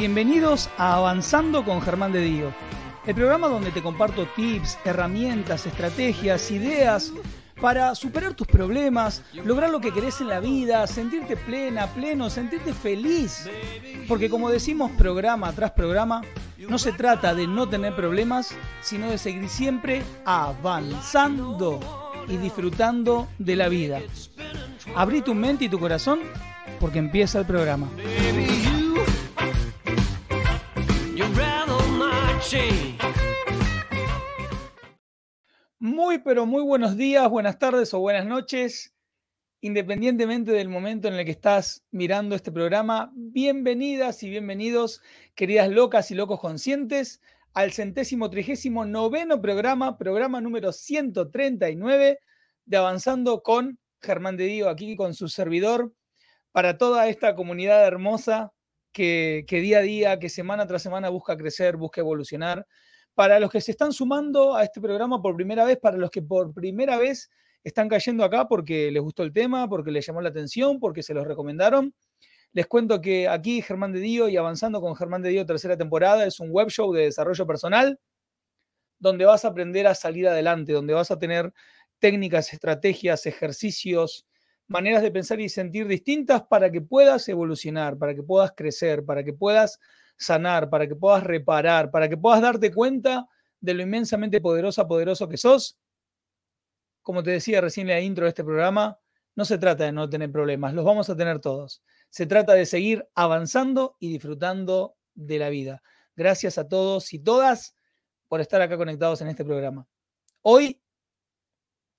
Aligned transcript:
Bienvenidos 0.00 0.70
a 0.78 0.94
Avanzando 0.94 1.62
con 1.62 1.82
Germán 1.82 2.10
de 2.10 2.22
Dio, 2.22 2.54
el 3.06 3.14
programa 3.14 3.48
donde 3.48 3.70
te 3.70 3.82
comparto 3.82 4.26
tips, 4.34 4.78
herramientas, 4.82 5.66
estrategias, 5.66 6.50
ideas 6.50 7.12
para 7.60 7.94
superar 7.94 8.32
tus 8.32 8.46
problemas, 8.46 9.22
lograr 9.44 9.68
lo 9.68 9.78
que 9.78 9.92
querés 9.92 10.22
en 10.22 10.28
la 10.28 10.40
vida, 10.40 10.86
sentirte 10.86 11.36
plena, 11.36 11.86
pleno, 11.88 12.30
sentirte 12.30 12.72
feliz. 12.72 13.46
Porque 14.08 14.30
como 14.30 14.48
decimos 14.48 14.90
programa 14.92 15.52
tras 15.52 15.72
programa, 15.72 16.22
no 16.66 16.78
se 16.78 16.92
trata 16.92 17.34
de 17.34 17.46
no 17.46 17.68
tener 17.68 17.94
problemas, 17.94 18.54
sino 18.80 19.10
de 19.10 19.18
seguir 19.18 19.50
siempre 19.50 20.02
avanzando 20.24 21.78
y 22.26 22.38
disfrutando 22.38 23.28
de 23.38 23.54
la 23.54 23.68
vida. 23.68 24.00
Abrí 24.96 25.20
tu 25.20 25.34
mente 25.34 25.66
y 25.66 25.68
tu 25.68 25.78
corazón 25.78 26.20
porque 26.80 26.98
empieza 26.98 27.38
el 27.38 27.44
programa. 27.44 27.86
Muy, 35.78 36.18
pero 36.18 36.46
muy 36.46 36.62
buenos 36.62 36.96
días, 36.96 37.30
buenas 37.30 37.60
tardes 37.60 37.94
o 37.94 38.00
buenas 38.00 38.26
noches, 38.26 38.92
independientemente 39.60 40.50
del 40.50 40.68
momento 40.68 41.06
en 41.06 41.14
el 41.14 41.24
que 41.24 41.30
estás 41.30 41.84
mirando 41.92 42.34
este 42.34 42.50
programa. 42.50 43.12
Bienvenidas 43.14 44.24
y 44.24 44.30
bienvenidos, 44.30 45.00
queridas 45.36 45.70
locas 45.70 46.10
y 46.10 46.16
locos 46.16 46.40
conscientes, 46.40 47.20
al 47.52 47.72
centésimo 47.72 48.30
trigésimo 48.30 48.84
noveno 48.84 49.40
programa, 49.40 49.96
programa 49.96 50.40
número 50.40 50.72
139 50.72 52.18
de 52.64 52.76
Avanzando 52.76 53.44
con 53.44 53.78
Germán 54.02 54.36
de 54.36 54.46
Dio, 54.46 54.68
aquí 54.68 54.96
con 54.96 55.14
su 55.14 55.28
servidor, 55.28 55.92
para 56.50 56.78
toda 56.78 57.06
esta 57.06 57.36
comunidad 57.36 57.86
hermosa 57.86 58.52
que, 58.92 59.44
día 59.48 59.78
a 59.78 59.82
día, 59.82 60.18
que 60.18 60.28
semana 60.28 60.66
tras 60.66 60.82
semana 60.82 61.08
busca 61.08 61.36
crecer, 61.36 61.76
busca 61.76 62.00
evolucionar. 62.00 62.66
Para 63.14 63.40
los 63.40 63.50
que 63.50 63.60
se 63.60 63.72
están 63.72 63.92
sumando 63.92 64.54
a 64.54 64.64
este 64.64 64.80
programa 64.80 65.20
por 65.20 65.36
primera 65.36 65.64
vez, 65.64 65.78
para 65.78 65.96
los 65.96 66.10
que 66.10 66.22
por 66.22 66.54
primera 66.54 66.96
vez 66.96 67.30
están 67.64 67.88
cayendo 67.88 68.24
acá 68.24 68.48
porque 68.48 68.90
les 68.90 69.02
gustó 69.02 69.22
el 69.22 69.32
tema, 69.32 69.68
porque 69.68 69.90
les 69.90 70.06
llamó 70.06 70.22
la 70.22 70.30
atención, 70.30 70.80
porque 70.80 71.02
se 71.02 71.12
los 71.12 71.26
recomendaron, 71.26 71.94
les 72.52 72.66
cuento 72.66 73.00
que 73.00 73.28
aquí 73.28 73.62
Germán 73.62 73.92
de 73.92 74.00
Dio 74.00 74.28
y 74.28 74.36
Avanzando 74.36 74.80
con 74.80 74.96
Germán 74.96 75.22
de 75.22 75.30
Dio 75.30 75.46
tercera 75.46 75.76
temporada 75.76 76.26
es 76.26 76.40
un 76.40 76.50
web 76.50 76.68
show 76.68 76.92
de 76.92 77.02
desarrollo 77.04 77.46
personal 77.46 77.98
donde 78.98 79.24
vas 79.24 79.44
a 79.44 79.48
aprender 79.48 79.86
a 79.86 79.94
salir 79.94 80.28
adelante, 80.28 80.72
donde 80.72 80.92
vas 80.94 81.10
a 81.10 81.18
tener 81.18 81.52
técnicas, 82.00 82.52
estrategias, 82.52 83.26
ejercicios, 83.26 84.26
maneras 84.70 85.02
de 85.02 85.10
pensar 85.10 85.40
y 85.40 85.48
sentir 85.48 85.88
distintas 85.88 86.42
para 86.42 86.70
que 86.70 86.80
puedas 86.80 87.28
evolucionar, 87.28 87.98
para 87.98 88.14
que 88.14 88.22
puedas 88.22 88.52
crecer, 88.56 89.04
para 89.04 89.24
que 89.24 89.32
puedas 89.32 89.80
sanar, 90.16 90.70
para 90.70 90.86
que 90.86 90.94
puedas 90.94 91.24
reparar, 91.24 91.90
para 91.90 92.08
que 92.08 92.16
puedas 92.16 92.40
darte 92.40 92.72
cuenta 92.72 93.28
de 93.60 93.74
lo 93.74 93.82
inmensamente 93.82 94.40
poderosa, 94.40 94.86
poderoso 94.86 95.28
que 95.28 95.36
sos. 95.36 95.76
Como 97.02 97.24
te 97.24 97.32
decía 97.32 97.60
recién 97.60 97.90
en 97.90 97.96
la 97.96 98.00
intro 98.00 98.26
de 98.26 98.28
este 98.28 98.44
programa, 98.44 98.96
no 99.34 99.44
se 99.44 99.58
trata 99.58 99.84
de 99.84 99.92
no 99.92 100.08
tener 100.08 100.30
problemas, 100.30 100.72
los 100.72 100.84
vamos 100.84 101.10
a 101.10 101.16
tener 101.16 101.40
todos. 101.40 101.82
Se 102.08 102.26
trata 102.26 102.54
de 102.54 102.64
seguir 102.64 103.08
avanzando 103.16 103.96
y 103.98 104.12
disfrutando 104.12 104.94
de 105.14 105.38
la 105.40 105.48
vida. 105.48 105.82
Gracias 106.14 106.58
a 106.58 106.68
todos 106.68 107.12
y 107.12 107.18
todas 107.18 107.74
por 108.28 108.40
estar 108.40 108.62
acá 108.62 108.76
conectados 108.76 109.20
en 109.20 109.28
este 109.28 109.44
programa. 109.44 109.88
Hoy 110.42 110.80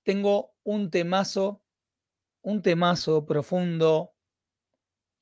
tengo 0.04 0.54
un 0.64 0.90
temazo 0.90 1.62
un 2.42 2.62
temazo 2.62 3.24
profundo, 3.24 4.12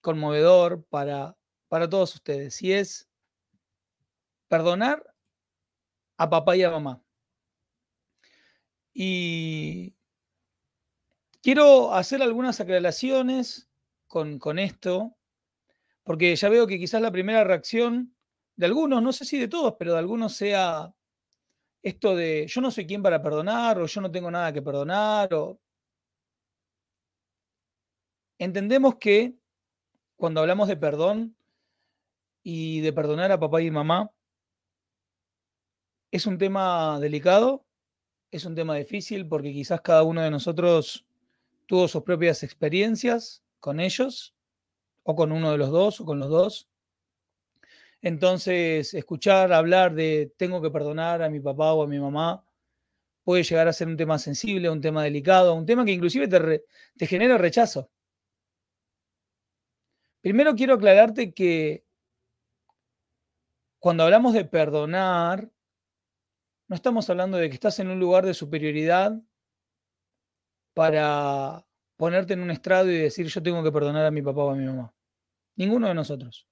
conmovedor 0.01 0.85
para, 0.87 1.37
para 1.69 1.89
todos 1.89 2.15
ustedes. 2.15 2.61
Y 2.63 2.73
es 2.73 3.09
perdonar 4.49 5.15
a 6.17 6.29
papá 6.29 6.57
y 6.57 6.63
a 6.63 6.71
mamá. 6.71 7.03
Y 8.93 9.95
quiero 11.43 11.95
hacer 11.95 12.23
algunas 12.23 12.61
aclaraciones 12.61 13.69
con, 14.09 14.39
con, 14.39 14.59
esto, 14.59 15.17
porque 16.03 16.35
ya 16.35 16.49
veo 16.49 16.67
que 16.67 16.79
quizás 16.79 17.01
la 17.01 17.13
primera 17.13 17.45
reacción 17.45 18.15
de 18.57 18.67
algunos, 18.67 19.03
no 19.03 19.13
sé 19.13 19.25
si 19.25 19.39
de 19.39 19.49
todos, 19.49 19.77
pero 19.79 19.93
de 19.93 20.01
algunos 20.01 20.35
sea 20.35 20.93
esto 21.83 22.15
de 22.15 22.47
yo 22.49 22.61
no 22.61 22.71
soy 22.71 22.87
quien 22.87 23.03
para 23.03 23.23
perdonar, 23.23 23.79
o 23.79 23.87
yo 23.87 24.01
no 24.01 24.11
tengo 24.11 24.31
nada 24.31 24.53
que 24.53 24.63
perdonar, 24.63 25.33
o 25.33 25.61
Entendemos 28.41 28.95
que 28.95 29.35
cuando 30.17 30.41
hablamos 30.41 30.67
de 30.67 30.79
perdón 30.79 31.37
y 32.43 32.81
de 32.81 32.91
perdonar 32.91 33.31
a 33.31 33.39
papá 33.39 33.61
y 33.61 33.71
mamá, 33.71 34.11
es 36.11 36.27
un 36.27 36.39
tema 36.39 36.99
delicado, 37.01 37.67
es 38.31 38.47
un 38.47 38.55
tema 38.55 38.77
difícil 38.77 39.29
porque 39.29 39.53
quizás 39.53 39.83
cada 39.83 40.05
uno 40.05 40.23
de 40.23 40.31
nosotros 40.31 41.05
tuvo 41.67 41.87
sus 41.87 42.03
propias 42.03 42.43
experiencias 42.43 43.43
con 43.61 43.79
ellos, 43.79 44.35
o 45.03 45.15
con 45.15 45.33
uno 45.33 45.53
de 45.53 45.59
los 45.59 45.69
dos, 45.69 46.01
o 46.01 46.07
con 46.07 46.19
los 46.19 46.31
dos. 46.31 46.67
Entonces, 48.01 48.95
escuchar 48.95 49.53
hablar 49.53 49.95
de 49.95 50.33
tengo 50.39 50.63
que 50.63 50.71
perdonar 50.71 51.23
a 51.23 51.29
mi 51.29 51.41
papá 51.41 51.75
o 51.75 51.83
a 51.83 51.87
mi 51.87 52.01
mamá 52.01 52.43
puede 53.23 53.43
llegar 53.43 53.69
a 53.69 53.75
ser 53.75 53.87
un 53.89 53.99
tema 53.99 54.19
sensible, 54.19 54.71
un 54.71 54.81
tema 54.81 55.05
delicado, 55.05 55.53
un 55.53 55.67
tema 55.67 55.85
que 55.85 55.93
inclusive 55.93 56.27
te, 56.27 57.07
genera 57.07 57.37
rechazo. 57.37 57.91
Primero 60.21 60.55
quiero 60.55 60.75
aclararte 60.75 61.33
que 61.33 61.85
cuando 63.79 64.05
hablamos 64.05 64.35
de 64.35 64.45
perdonar, 64.45 65.51
no 66.69 66.77
estamos 66.77 67.09
hablando 67.09 67.39
de 67.39 67.49
que 67.49 67.55
estás 67.55 67.79
en 67.79 67.89
un 67.89 67.99
lugar 67.99 68.27
de 68.27 68.35
superioridad 68.35 69.19
para 70.75 71.67
ponerte 71.97 72.35
en 72.35 72.43
un 72.43 72.51
estrado 72.51 72.91
y 72.91 72.99
decir 72.99 73.27
yo 73.27 73.43
tengo 73.43 73.63
que 73.63 73.73
perdonar 73.73 74.05
a 74.05 74.11
mi 74.11 74.23
papá 74.23 74.45
o 74.45 74.51
a 74.51 74.55
mi 74.55 74.67
mamá. 74.67 74.95
Ninguno 75.57 75.89
de 75.89 75.95
nosotros. 75.95 76.47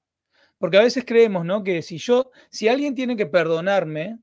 Porque 0.59 0.79
a 0.79 0.83
veces 0.83 1.05
creemos, 1.07 1.45
¿no? 1.45 1.63
Que 1.63 1.83
si 1.83 1.99
yo, 1.99 2.31
si 2.51 2.69
alguien 2.69 2.95
tiene 2.95 3.17
que 3.17 3.27
perdonarme 3.27 4.19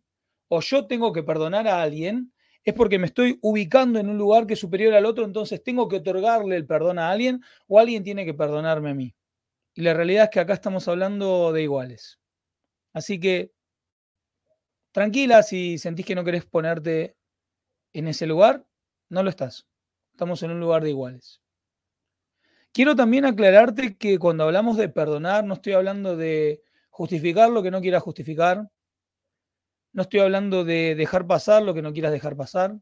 o 0.47 0.61
yo 0.61 0.87
tengo 0.87 1.13
que 1.13 1.23
perdonar 1.23 1.67
a 1.67 1.81
alguien, 1.81 2.33
es 2.63 2.73
porque 2.73 2.99
me 2.99 3.05
estoy 3.05 3.37
ubicando 3.41 3.99
en 3.99 4.09
un 4.09 4.17
lugar 4.17 4.47
que 4.47 4.53
es 4.55 4.59
superior 4.59 4.93
al 4.95 5.05
otro, 5.05 5.23
entonces 5.23 5.63
tengo 5.63 5.87
que 5.87 5.97
otorgarle 5.97 6.55
el 6.55 6.65
perdón 6.65 6.97
a 6.97 7.11
alguien 7.11 7.41
o 7.67 7.79
alguien 7.79 8.03
tiene 8.03 8.25
que 8.25 8.33
perdonarme 8.33 8.89
a 8.89 8.93
mí. 8.95 9.15
Y 9.75 9.81
la 9.81 9.93
realidad 9.93 10.23
es 10.25 10.29
que 10.29 10.39
acá 10.39 10.53
estamos 10.53 10.87
hablando 10.87 11.51
de 11.51 11.61
iguales. 11.61 12.19
Así 12.93 13.19
que 13.19 13.51
tranquila 14.93 15.43
si 15.43 15.77
sentís 15.77 16.05
que 16.05 16.15
no 16.15 16.23
querés 16.23 16.45
ponerte 16.45 17.17
en 17.91 18.07
ese 18.07 18.25
lugar, 18.25 18.65
no 19.09 19.21
lo 19.21 19.29
estás. 19.29 19.67
Estamos 20.11 20.41
en 20.43 20.51
un 20.51 20.61
lugar 20.61 20.81
de 20.81 20.91
iguales. 20.91 21.41
Quiero 22.71 22.95
también 22.95 23.25
aclararte 23.25 23.97
que 23.97 24.17
cuando 24.17 24.45
hablamos 24.45 24.77
de 24.77 24.87
perdonar, 24.87 25.43
no 25.43 25.55
estoy 25.55 25.73
hablando 25.73 26.15
de 26.15 26.61
justificar 26.89 27.49
lo 27.49 27.61
que 27.61 27.71
no 27.71 27.81
quieras 27.81 28.01
justificar. 28.01 28.69
No 29.91 30.01
estoy 30.03 30.21
hablando 30.21 30.63
de 30.63 30.95
dejar 30.95 31.27
pasar 31.27 31.63
lo 31.63 31.73
que 31.73 31.81
no 31.81 31.91
quieras 31.91 32.13
dejar 32.13 32.37
pasar. 32.37 32.77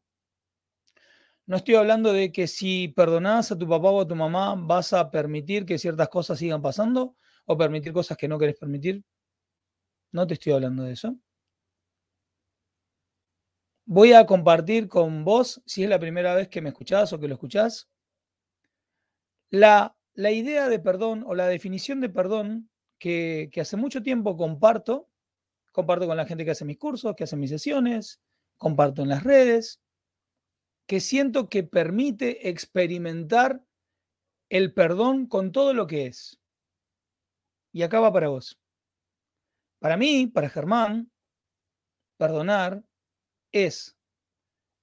No 1.45 1.57
estoy 1.57 1.75
hablando 1.75 2.13
de 2.13 2.31
que 2.31 2.47
si 2.47 2.87
perdonás 2.87 3.51
a 3.51 3.57
tu 3.57 3.67
papá 3.67 3.89
o 3.89 4.01
a 4.01 4.07
tu 4.07 4.15
mamá 4.15 4.55
vas 4.55 4.93
a 4.93 5.11
permitir 5.11 5.65
que 5.65 5.77
ciertas 5.77 6.07
cosas 6.07 6.39
sigan 6.39 6.61
pasando 6.61 7.17
o 7.45 7.57
permitir 7.57 7.91
cosas 7.91 8.17
que 8.17 8.29
no 8.29 8.39
querés 8.39 8.55
permitir. 8.57 9.03
No 10.13 10.25
te 10.25 10.35
estoy 10.35 10.53
hablando 10.53 10.83
de 10.83 10.93
eso. 10.93 11.17
Voy 13.85 14.13
a 14.13 14.25
compartir 14.25 14.87
con 14.87 15.25
vos, 15.25 15.61
si 15.65 15.83
es 15.83 15.89
la 15.89 15.99
primera 15.99 16.33
vez 16.33 16.47
que 16.47 16.61
me 16.61 16.69
escuchás 16.69 17.11
o 17.11 17.19
que 17.19 17.27
lo 17.27 17.33
escuchás, 17.33 17.89
la, 19.49 19.97
la 20.13 20.31
idea 20.31 20.69
de 20.69 20.79
perdón 20.79 21.25
o 21.27 21.35
la 21.35 21.47
definición 21.47 21.99
de 21.99 22.07
perdón 22.09 22.69
que, 22.97 23.49
que 23.51 23.59
hace 23.59 23.75
mucho 23.75 24.01
tiempo 24.01 24.37
comparto. 24.37 25.09
Comparto 25.73 26.07
con 26.07 26.15
la 26.15 26.25
gente 26.25 26.45
que 26.45 26.51
hace 26.51 26.63
mis 26.63 26.77
cursos, 26.77 27.15
que 27.17 27.25
hace 27.25 27.35
mis 27.35 27.49
sesiones, 27.49 28.21
comparto 28.57 29.01
en 29.01 29.09
las 29.09 29.23
redes 29.23 29.82
que 30.87 30.99
siento 30.99 31.49
que 31.49 31.63
permite 31.63 32.49
experimentar 32.49 33.63
el 34.49 34.73
perdón 34.73 35.27
con 35.27 35.51
todo 35.51 35.73
lo 35.73 35.87
que 35.87 36.07
es. 36.07 36.39
Y 37.71 37.81
acá 37.83 37.99
va 37.99 38.13
para 38.13 38.29
vos. 38.29 38.59
Para 39.79 39.97
mí, 39.97 40.27
para 40.27 40.49
Germán, 40.49 41.11
perdonar 42.17 42.83
es 43.51 43.97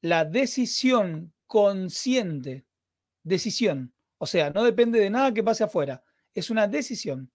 la 0.00 0.24
decisión 0.24 1.32
consciente, 1.46 2.66
decisión, 3.22 3.94
o 4.18 4.26
sea, 4.26 4.50
no 4.50 4.64
depende 4.64 5.00
de 5.00 5.10
nada 5.10 5.32
que 5.32 5.42
pase 5.42 5.64
afuera, 5.64 6.02
es 6.34 6.50
una 6.50 6.68
decisión 6.68 7.30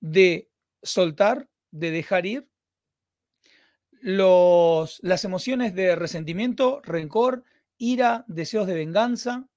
de 0.00 0.50
soltar, 0.82 1.48
de 1.70 1.90
dejar 1.90 2.26
ir 2.26 2.48
las 4.02 5.24
emociones 5.24 5.74
de 5.74 5.96
resentimiento, 5.96 6.80
rencor, 6.82 7.44
ira, 7.76 8.24
deseos 8.28 8.66
de 8.66 8.74
venganza 8.74 9.48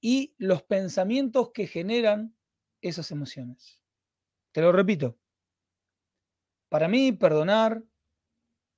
y 0.00 0.34
los 0.38 0.62
pensamientos 0.62 1.50
que 1.52 1.66
generan 1.66 2.36
esas 2.80 3.10
emociones. 3.10 3.82
Te 4.52 4.60
lo 4.60 4.72
repito. 4.72 5.18
Para 6.68 6.88
mí, 6.88 7.12
perdonar 7.12 7.82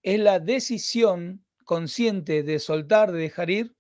es 0.03 0.21
la 0.21 0.41
decisión 0.41 1.45
consciente 1.65 2.43
de 2.43 2.59
soltar, 2.59 3.13
de 3.13 3.19
dejar 3.19 3.51
ir 3.51 3.77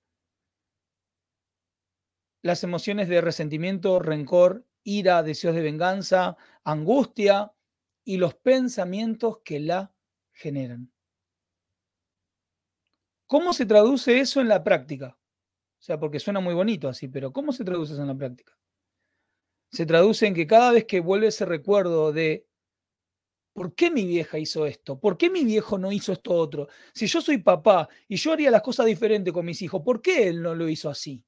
las 2.43 2.63
emociones 2.63 3.09
de 3.09 3.21
resentimiento, 3.21 3.99
rencor, 3.99 4.65
ira, 4.85 5.23
deseos 5.23 5.55
de 5.55 5.63
venganza, 5.63 6.37
angustia 6.65 7.53
y 8.05 8.17
los 8.17 8.35
pensamientos 8.35 9.41
que 9.45 9.61
la 9.61 9.93
generan. 10.39 10.91
¿Cómo 13.27 13.53
se 13.53 13.67
traduce 13.67 14.21
eso 14.21 14.41
en 14.41 14.49
la 14.49 14.65
práctica? 14.65 15.19
O 15.79 15.83
sea, 15.83 15.99
porque 15.99 16.21
suena 16.21 16.41
muy 16.41 16.55
bonito 16.55 16.89
así, 16.89 17.09
pero 17.09 17.33
¿cómo 17.33 17.53
se 17.53 17.65
traduce 17.65 17.93
eso 17.93 18.03
en 18.03 18.09
la 18.09 18.17
práctica? 18.17 18.57
Se 19.71 19.85
traduce 19.85 20.27
en 20.27 20.35
que 20.35 20.47
cada 20.47 20.73
vez 20.73 20.87
que 20.87 21.01
vuelve 21.01 21.27
ese 21.27 21.45
recuerdo 21.45 22.13
de 22.13 22.47
¿por 23.53 23.75
qué 23.75 23.91
mi 23.91 24.07
vieja 24.07 24.39
hizo 24.39 24.65
esto? 24.65 24.99
¿Por 24.99 25.19
qué 25.19 25.29
mi 25.29 25.45
viejo 25.45 25.77
no 25.77 25.93
hizo 25.93 26.13
esto 26.13 26.33
otro? 26.33 26.69
Si 26.95 27.07
yo 27.07 27.21
soy 27.21 27.39
papá 27.39 27.89
y 28.07 28.17
yo 28.17 28.33
haría 28.33 28.51
las 28.51 28.63
cosas 28.63 28.87
diferentes 28.87 29.35
con 29.35 29.45
mis 29.45 29.61
hijos, 29.61 29.83
¿por 29.83 30.01
qué 30.01 30.29
él 30.29 30.41
no 30.41 30.55
lo 30.55 30.69
hizo 30.69 30.89
así? 30.89 31.23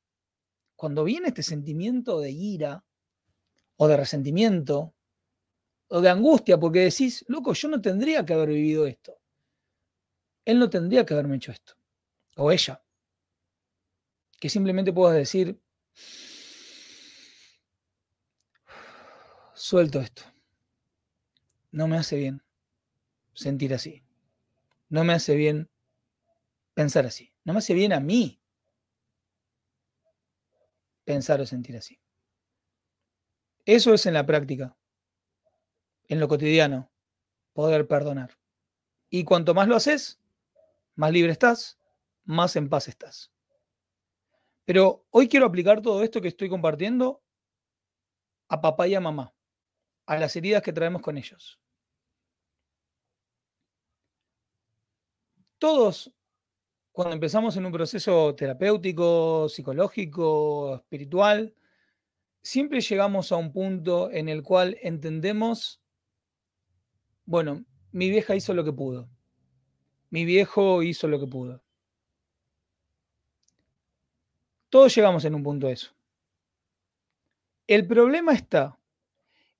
Cuando 0.76 1.04
viene 1.04 1.28
este 1.28 1.42
sentimiento 1.42 2.20
de 2.20 2.30
ira 2.30 2.84
o 3.76 3.88
de 3.88 3.96
resentimiento 3.96 4.94
o 5.92 6.00
de 6.00 6.08
angustia, 6.08 6.58
porque 6.58 6.80
decís, 6.80 7.24
loco, 7.26 7.52
yo 7.52 7.68
no 7.68 7.80
tendría 7.80 8.24
que 8.24 8.32
haber 8.32 8.50
vivido 8.50 8.86
esto. 8.86 9.18
Él 10.44 10.58
no 10.58 10.70
tendría 10.70 11.04
que 11.04 11.14
haberme 11.14 11.36
hecho 11.36 11.50
esto. 11.50 11.74
O 12.36 12.52
ella. 12.52 12.82
Que 14.38 14.48
simplemente 14.48 14.92
puedas 14.92 15.16
decir, 15.16 15.60
suelto 19.52 20.00
esto. 20.00 20.22
No 21.72 21.88
me 21.88 21.96
hace 21.96 22.16
bien 22.16 22.42
sentir 23.34 23.74
así. 23.74 24.04
No 24.88 25.02
me 25.02 25.12
hace 25.12 25.34
bien 25.34 25.68
pensar 26.72 27.04
así. 27.04 27.34
No 27.44 27.52
me 27.52 27.58
hace 27.58 27.74
bien 27.74 27.92
a 27.92 28.00
mí 28.00 28.40
pensar 31.04 31.40
o 31.40 31.46
sentir 31.46 31.76
así. 31.76 32.00
Eso 33.66 33.92
es 33.92 34.06
en 34.06 34.14
la 34.14 34.24
práctica, 34.24 34.76
en 36.10 36.18
lo 36.18 36.26
cotidiano, 36.26 36.90
poder 37.52 37.86
perdonar. 37.86 38.36
Y 39.08 39.22
cuanto 39.22 39.54
más 39.54 39.68
lo 39.68 39.76
haces, 39.76 40.20
más 40.96 41.12
libre 41.12 41.30
estás, 41.30 41.78
más 42.24 42.56
en 42.56 42.68
paz 42.68 42.88
estás. 42.88 43.32
Pero 44.64 45.06
hoy 45.10 45.28
quiero 45.28 45.46
aplicar 45.46 45.80
todo 45.80 46.02
esto 46.02 46.20
que 46.20 46.26
estoy 46.26 46.48
compartiendo 46.48 47.22
a 48.48 48.60
papá 48.60 48.88
y 48.88 48.96
a 48.96 49.00
mamá, 49.00 49.32
a 50.06 50.18
las 50.18 50.34
heridas 50.34 50.62
que 50.62 50.72
traemos 50.72 51.00
con 51.00 51.16
ellos. 51.16 51.60
Todos, 55.58 56.12
cuando 56.90 57.14
empezamos 57.14 57.56
en 57.56 57.66
un 57.66 57.72
proceso 57.72 58.34
terapéutico, 58.34 59.48
psicológico, 59.48 60.74
espiritual, 60.74 61.54
siempre 62.42 62.80
llegamos 62.80 63.30
a 63.30 63.36
un 63.36 63.52
punto 63.52 64.10
en 64.10 64.28
el 64.28 64.42
cual 64.42 64.76
entendemos, 64.82 65.79
bueno, 67.24 67.64
mi 67.92 68.10
vieja 68.10 68.34
hizo 68.34 68.54
lo 68.54 68.64
que 68.64 68.72
pudo, 68.72 69.08
mi 70.10 70.24
viejo 70.24 70.82
hizo 70.82 71.08
lo 71.08 71.20
que 71.20 71.26
pudo. 71.26 71.62
Todos 74.68 74.94
llegamos 74.94 75.24
en 75.24 75.34
un 75.34 75.42
punto 75.42 75.66
a 75.66 75.72
eso. 75.72 75.92
El 77.66 77.86
problema 77.86 78.32
está 78.32 78.78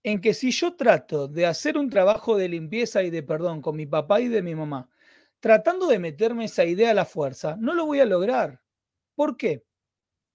en 0.03 0.21
que 0.21 0.35
si 0.35 0.51
yo 0.51 0.75
trato 0.75 1.29
de 1.29 1.47
hacer 1.47 1.77
un 1.77 1.91
trabajo 1.91 2.37
de 2.37 2.49
limpieza 2.49 3.03
y 3.03 3.11
de 3.11 3.23
perdón 3.23 3.61
con 3.61 3.77
mi 3.77 3.87
papá 3.87 4.21
y 4.21 4.29
de 4.29 4.43
mi 4.43 4.55
mamá, 4.55 4.89
tratando 5.41 5.87
de 5.87 5.99
meterme 5.99 6.47
esa 6.47 6.65
idea 6.65 6.91
a 6.91 6.95
la 6.95 7.05
fuerza, 7.05 7.57
no 7.59 7.75
lo 7.75 7.87
voy 7.87 8.01
a 8.01 8.05
lograr. 8.05 8.61
¿Por 9.15 9.37
qué? 9.37 9.65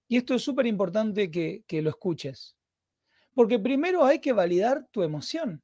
Y 0.08 0.18
esto 0.18 0.34
es 0.34 0.42
súper 0.42 0.66
importante 0.66 1.30
que, 1.30 1.64
que 1.66 1.82
lo 1.82 1.90
escuches. 1.90 2.56
Porque 3.34 3.58
primero 3.58 4.04
hay 4.04 4.20
que 4.20 4.32
validar 4.32 4.86
tu 4.90 5.02
emoción. 5.02 5.62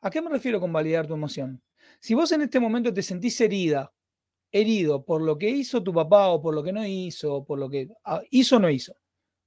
¿A 0.00 0.10
qué 0.10 0.22
me 0.22 0.30
refiero 0.30 0.60
con 0.60 0.72
validar 0.72 1.06
tu 1.06 1.14
emoción? 1.14 1.62
Si 2.00 2.14
vos 2.14 2.30
en 2.32 2.42
este 2.42 2.60
momento 2.60 2.92
te 2.92 3.02
sentís 3.02 3.40
herida, 3.40 3.92
herido 4.52 5.04
por 5.04 5.22
lo 5.22 5.36
que 5.36 5.48
hizo 5.50 5.82
tu 5.82 5.92
papá 5.92 6.28
o 6.28 6.40
por 6.40 6.54
lo 6.54 6.62
que 6.62 6.72
no 6.72 6.86
hizo, 6.86 7.44
por 7.44 7.58
lo 7.58 7.68
que 7.68 7.88
ah, 8.04 8.22
hizo 8.30 8.56
o 8.56 8.58
no 8.60 8.70
hizo, 8.70 8.94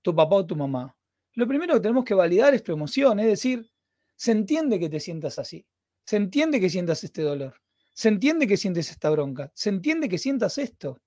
tu 0.01 0.13
papá 0.15 0.35
o 0.35 0.45
tu 0.45 0.55
mamá, 0.55 0.95
lo 1.33 1.47
primero 1.47 1.75
que 1.75 1.79
tenemos 1.79 2.03
que 2.03 2.13
validar 2.13 2.53
es 2.53 2.63
tu 2.63 2.73
emoción, 2.73 3.19
es 3.19 3.27
decir, 3.27 3.71
se 4.15 4.31
entiende 4.31 4.79
que 4.79 4.89
te 4.89 4.99
sientas 4.99 5.39
así, 5.39 5.65
se 6.05 6.17
entiende 6.17 6.59
que 6.59 6.69
sientas 6.69 7.03
este 7.03 7.21
dolor, 7.21 7.55
se 7.93 8.09
entiende 8.09 8.47
que 8.47 8.57
sientes 8.57 8.91
esta 8.91 9.09
bronca, 9.09 9.51
se 9.55 9.69
entiende 9.69 10.09
que 10.09 10.17
sientas 10.17 10.57
esto. 10.57 10.99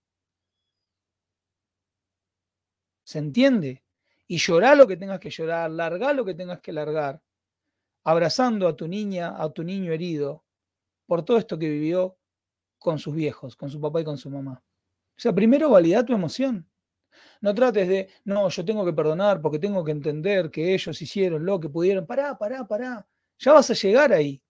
¿Se 3.05 3.19
entiende? 3.19 3.85
Y 4.27 4.39
llorar 4.39 4.79
lo 4.79 4.87
que 4.87 4.97
tengas 4.97 5.21
que 5.21 5.31
llorar, 5.31 5.71
largar 5.71 6.15
lo 6.15 6.25
que 6.25 6.35
tengas 6.35 6.61
que 6.61 6.73
largar, 6.73 7.21
abrazando 8.05 8.69
a 8.69 8.77
tu 8.77 8.87
niña, 8.87 9.35
a 9.37 9.51
tu 9.51 9.65
niño 9.65 9.93
herido, 9.93 10.45
por 11.07 11.25
todo 11.25 11.39
esto 11.39 11.59
que 11.59 11.69
vivió 11.69 12.17
con 12.79 12.99
sus 12.99 13.15
viejos, 13.15 13.57
con 13.57 13.71
su 13.71 13.81
papá 13.81 14.03
y 14.03 14.05
con 14.05 14.19
su 14.19 14.31
mamá. 14.31 14.63
O 15.17 15.21
sea, 15.21 15.33
primero 15.33 15.71
valida 15.71 16.05
tu 16.05 16.13
emoción. 16.13 16.69
No 17.41 17.55
trates 17.55 17.89
de, 17.89 18.09
no, 18.25 18.49
yo 18.49 18.65
tengo 18.65 18.85
que 18.85 18.93
perdonar 18.93 19.41
porque 19.41 19.59
tengo 19.59 19.85
que 19.85 19.93
entender 19.93 20.51
que 20.51 20.75
ellos 20.75 21.01
hicieron 21.01 21.45
lo 21.45 21.61
que 21.61 21.69
pudieron. 21.69 22.07
Pará, 22.07 22.37
pará, 22.37 22.67
pará. 22.67 23.07
Ya 23.39 23.53
vas 23.53 23.71
a 23.71 23.75
llegar 23.75 24.13
ahí. 24.13 24.43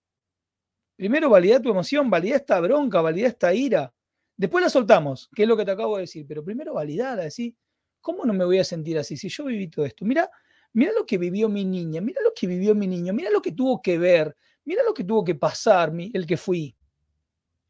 Primero 0.95 1.29
valida 1.29 1.61
tu 1.61 1.69
emoción, 1.69 2.09
valida 2.09 2.37
esta 2.37 2.59
bronca, 2.59 3.01
valida 3.01 3.27
esta 3.27 3.53
ira. 3.53 3.93
Después 4.37 4.63
la 4.63 4.69
soltamos, 4.69 5.29
que 5.35 5.43
es 5.43 5.47
lo 5.47 5.55
que 5.55 5.65
te 5.65 5.71
acabo 5.71 5.95
de 5.95 6.01
decir, 6.01 6.25
pero 6.27 6.43
primero 6.43 6.73
validar, 6.73 7.19
decir, 7.19 7.55
¿cómo 8.01 8.25
no 8.25 8.33
me 8.33 8.45
voy 8.45 8.59
a 8.59 8.63
sentir 8.63 8.97
así 8.97 9.15
si 9.17 9.29
yo 9.29 9.45
viví 9.45 9.69
todo 9.69 9.85
esto? 9.85 10.05
Mira, 10.05 10.29
mira 10.75 10.91
lo 10.91 11.05
que 11.05 11.17
vivió 11.17 11.47
mi 11.47 11.63
niña, 11.63 12.01
mira 12.01 12.21
lo 12.21 12.33
que 12.33 12.47
vivió 12.47 12.75
mi 12.75 12.85
niño, 12.85 13.13
mira 13.13 13.31
lo 13.31 13.41
que 13.41 13.53
tuvo 13.53 13.81
que 13.81 13.97
ver, 13.97 14.35
mira 14.65 14.83
lo 14.83 14.93
que 14.93 15.05
tuvo 15.05 15.23
que 15.23 15.33
pasar, 15.33 15.93
el 15.95 16.27
que 16.27 16.35
fui. 16.35 16.75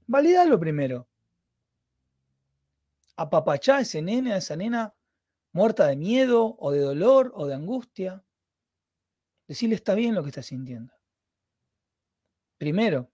Validalo 0.07 0.59
primero. 0.59 1.07
Apapachá 3.15 3.77
a 3.77 3.81
ese 3.81 4.01
nene, 4.01 4.33
a 4.33 4.37
esa 4.37 4.55
nena 4.55 4.93
muerta 5.51 5.85
de 5.85 5.95
miedo 5.95 6.55
o 6.57 6.71
de 6.71 6.79
dolor 6.79 7.31
o 7.35 7.45
de 7.45 7.53
angustia. 7.53 8.25
Decirle 9.47 9.75
está 9.75 9.93
bien 9.93 10.15
lo 10.15 10.23
que 10.23 10.29
está 10.29 10.41
sintiendo. 10.41 10.91
Primero. 12.57 13.11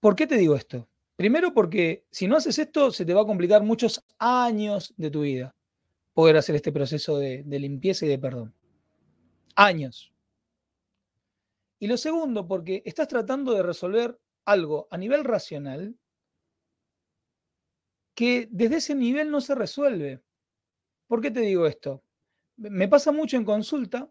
¿Por 0.00 0.16
qué 0.16 0.26
te 0.26 0.36
digo 0.36 0.56
esto? 0.56 0.88
Primero 1.14 1.54
porque 1.54 2.06
si 2.10 2.26
no 2.26 2.36
haces 2.36 2.58
esto 2.58 2.90
se 2.90 3.04
te 3.04 3.14
va 3.14 3.22
a 3.22 3.26
complicar 3.26 3.62
muchos 3.62 4.04
años 4.18 4.92
de 4.96 5.10
tu 5.12 5.20
vida 5.20 5.54
poder 6.14 6.36
hacer 6.36 6.54
este 6.54 6.72
proceso 6.72 7.18
de, 7.18 7.44
limpieza 7.46 8.06
y 8.06 8.08
de 8.08 8.18
perdón. 8.18 8.54
Años. 9.56 10.12
Y 11.78 11.88
lo 11.88 11.96
segundo, 11.96 12.46
porque 12.46 12.82
estás 12.86 13.08
tratando 13.08 13.52
de 13.52 13.62
resolver 13.62 14.18
algo 14.44 14.88
a 14.90 14.96
nivel 14.96 15.24
racional 15.24 15.96
que 18.14 18.48
desde 18.50 18.76
ese 18.76 18.94
nivel 18.94 19.30
no 19.30 19.40
se 19.40 19.56
resuelve. 19.56 20.22
¿Por 21.08 21.20
qué 21.20 21.30
te 21.30 21.40
digo 21.40 21.66
esto? 21.66 22.02
Me 22.56 22.88
pasa 22.88 23.10
mucho 23.10 23.36
en 23.36 23.44
consulta 23.44 24.08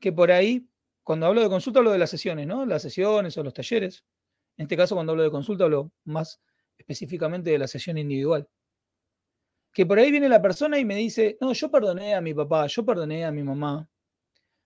que 0.00 0.12
por 0.12 0.32
ahí, 0.32 0.66
cuando 1.02 1.26
hablo 1.26 1.42
de 1.42 1.48
consulta, 1.48 1.80
hablo 1.80 1.92
de 1.92 1.98
las 1.98 2.10
sesiones, 2.10 2.46
¿no? 2.46 2.64
Las 2.64 2.82
sesiones 2.82 3.36
o 3.36 3.42
los 3.42 3.52
talleres. 3.52 4.04
En 4.56 4.64
este 4.64 4.76
caso, 4.76 4.94
cuando 4.94 5.12
hablo 5.12 5.24
de 5.24 5.30
consulta, 5.30 5.64
hablo 5.64 5.92
más 6.04 6.40
específicamente 6.78 7.50
de 7.50 7.58
la 7.58 7.68
sesión 7.68 7.98
individual. 7.98 8.48
Que 9.78 9.86
por 9.86 9.96
ahí 9.96 10.10
viene 10.10 10.28
la 10.28 10.42
persona 10.42 10.76
y 10.76 10.84
me 10.84 10.96
dice, 10.96 11.38
no, 11.40 11.52
yo 11.52 11.70
perdoné 11.70 12.12
a 12.12 12.20
mi 12.20 12.34
papá, 12.34 12.66
yo 12.66 12.84
perdoné 12.84 13.24
a 13.24 13.30
mi 13.30 13.44
mamá, 13.44 13.88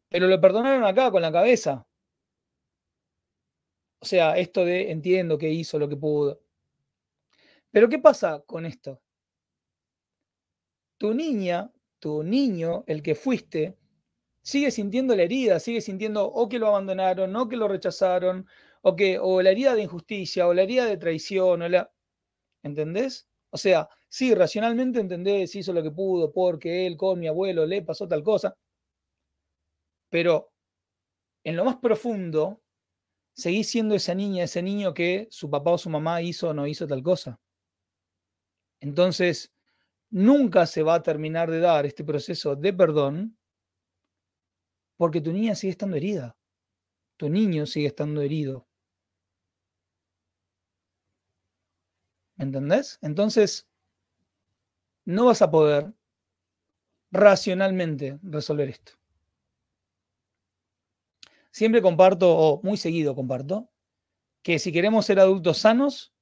pero 0.08 0.26
lo 0.26 0.40
perdonaron 0.40 0.84
acá 0.84 1.10
con 1.10 1.20
la 1.20 1.30
cabeza. 1.30 1.86
O 4.00 4.06
sea, 4.06 4.38
esto 4.38 4.64
de 4.64 4.90
entiendo 4.90 5.36
que 5.36 5.50
hizo 5.50 5.78
lo 5.78 5.86
que 5.86 5.98
pudo. 5.98 6.40
Pero 7.70 7.90
¿qué 7.90 7.98
pasa 7.98 8.42
con 8.46 8.64
esto? 8.64 9.02
Tu 10.96 11.12
niña, 11.12 11.70
tu 11.98 12.22
niño, 12.22 12.82
el 12.86 13.02
que 13.02 13.14
fuiste, 13.14 13.76
sigue 14.40 14.70
sintiendo 14.70 15.14
la 15.14 15.24
herida, 15.24 15.60
sigue 15.60 15.82
sintiendo 15.82 16.24
o 16.24 16.48
que 16.48 16.58
lo 16.58 16.68
abandonaron, 16.68 17.36
o 17.36 17.50
que 17.50 17.56
lo 17.58 17.68
rechazaron, 17.68 18.46
o 18.80 18.96
que 18.96 19.18
o 19.18 19.42
la 19.42 19.50
herida 19.50 19.74
de 19.74 19.82
injusticia, 19.82 20.48
o 20.48 20.54
la 20.54 20.62
herida 20.62 20.86
de 20.86 20.96
traición, 20.96 21.60
o 21.60 21.68
la 21.68 21.92
¿entendés? 22.62 23.28
O 23.50 23.58
sea, 23.58 23.90
sí, 24.12 24.34
racionalmente 24.34 25.00
entendés, 25.00 25.54
hizo 25.56 25.72
lo 25.72 25.82
que 25.82 25.90
pudo 25.90 26.30
porque 26.32 26.86
él 26.86 26.96
con 26.98 27.18
mi 27.18 27.26
abuelo 27.28 27.64
le 27.66 27.82
pasó 27.82 28.06
tal 28.06 28.22
cosa, 28.22 28.54
pero 30.10 30.50
en 31.44 31.56
lo 31.56 31.64
más 31.64 31.76
profundo 31.76 32.62
seguís 33.34 33.70
siendo 33.70 33.94
esa 33.94 34.14
niña, 34.14 34.44
ese 34.44 34.62
niño 34.62 34.94
que 34.94 35.28
su 35.30 35.50
papá 35.50 35.72
o 35.72 35.78
su 35.78 35.90
mamá 35.90 36.22
hizo 36.22 36.50
o 36.50 36.54
no 36.54 36.66
hizo 36.66 36.86
tal 36.88 37.02
cosa. 37.02 37.40
Entonces, 38.80 39.50
nunca 40.10 40.66
se 40.66 40.82
va 40.82 40.96
a 40.96 41.02
terminar 41.02 41.50
de 41.50 41.60
dar 41.60 41.86
este 41.86 42.04
proceso 42.04 42.56
de 42.56 42.72
perdón 42.72 43.38
Porque 44.96 45.20
tu 45.20 45.32
niña 45.32 45.54
sigue 45.54 45.72
estando 45.72 45.96
herida. 45.96 46.34
Tu 47.18 47.28
niño 47.28 47.66
sigue 47.66 47.88
estando 47.88 48.22
herido. 48.22 48.66
¿Me 52.36 52.44
entendés? 52.44 52.98
Entonces, 53.00 53.66
no 55.04 55.26
vas 55.26 55.42
a 55.42 55.50
poder 55.50 55.92
racionalmente 57.10 58.18
resolver 58.22 58.68
esto. 58.68 58.92
Siempre 61.50 61.82
comparto, 61.82 62.34
o 62.34 62.62
muy 62.62 62.78
seguido 62.78 63.14
comparto, 63.14 63.70
que 64.42 64.58
si 64.58 64.72
queremos 64.72 65.06
ser 65.06 65.20
adultos 65.20 65.58
sanos, 65.58 66.14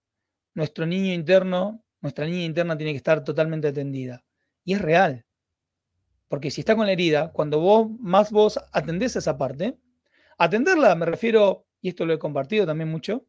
nuestro 0.55 0.87
niño 0.87 1.15
interno, 1.15 1.85
nuestra 2.01 2.27
niña 2.27 2.45
interna 2.45 2.77
tiene 2.77 2.93
que 2.93 2.99
estar 2.99 3.23
totalmente 3.23 3.69
atendida. 3.69 4.25
Y 4.65 4.75
es 4.75 4.81
real. 4.81 5.25
Porque 6.29 6.51
si 6.51 6.61
está 6.61 6.75
con 6.75 6.87
la 6.87 6.93
herida, 6.93 7.33
cuando 7.33 7.61
vos 7.61 7.89
más 8.01 8.31
vos 8.31 8.59
atendés 8.73 9.17
esa 9.17 9.39
parte, 9.39 9.79
atenderla 10.39 10.95
me 10.97 11.07
refiero, 11.07 11.67
y 11.81 11.91
esto 11.91 12.05
lo 12.05 12.13
he 12.13 12.19
compartido 12.19 12.67
también 12.67 12.91
mucho, 12.91 13.27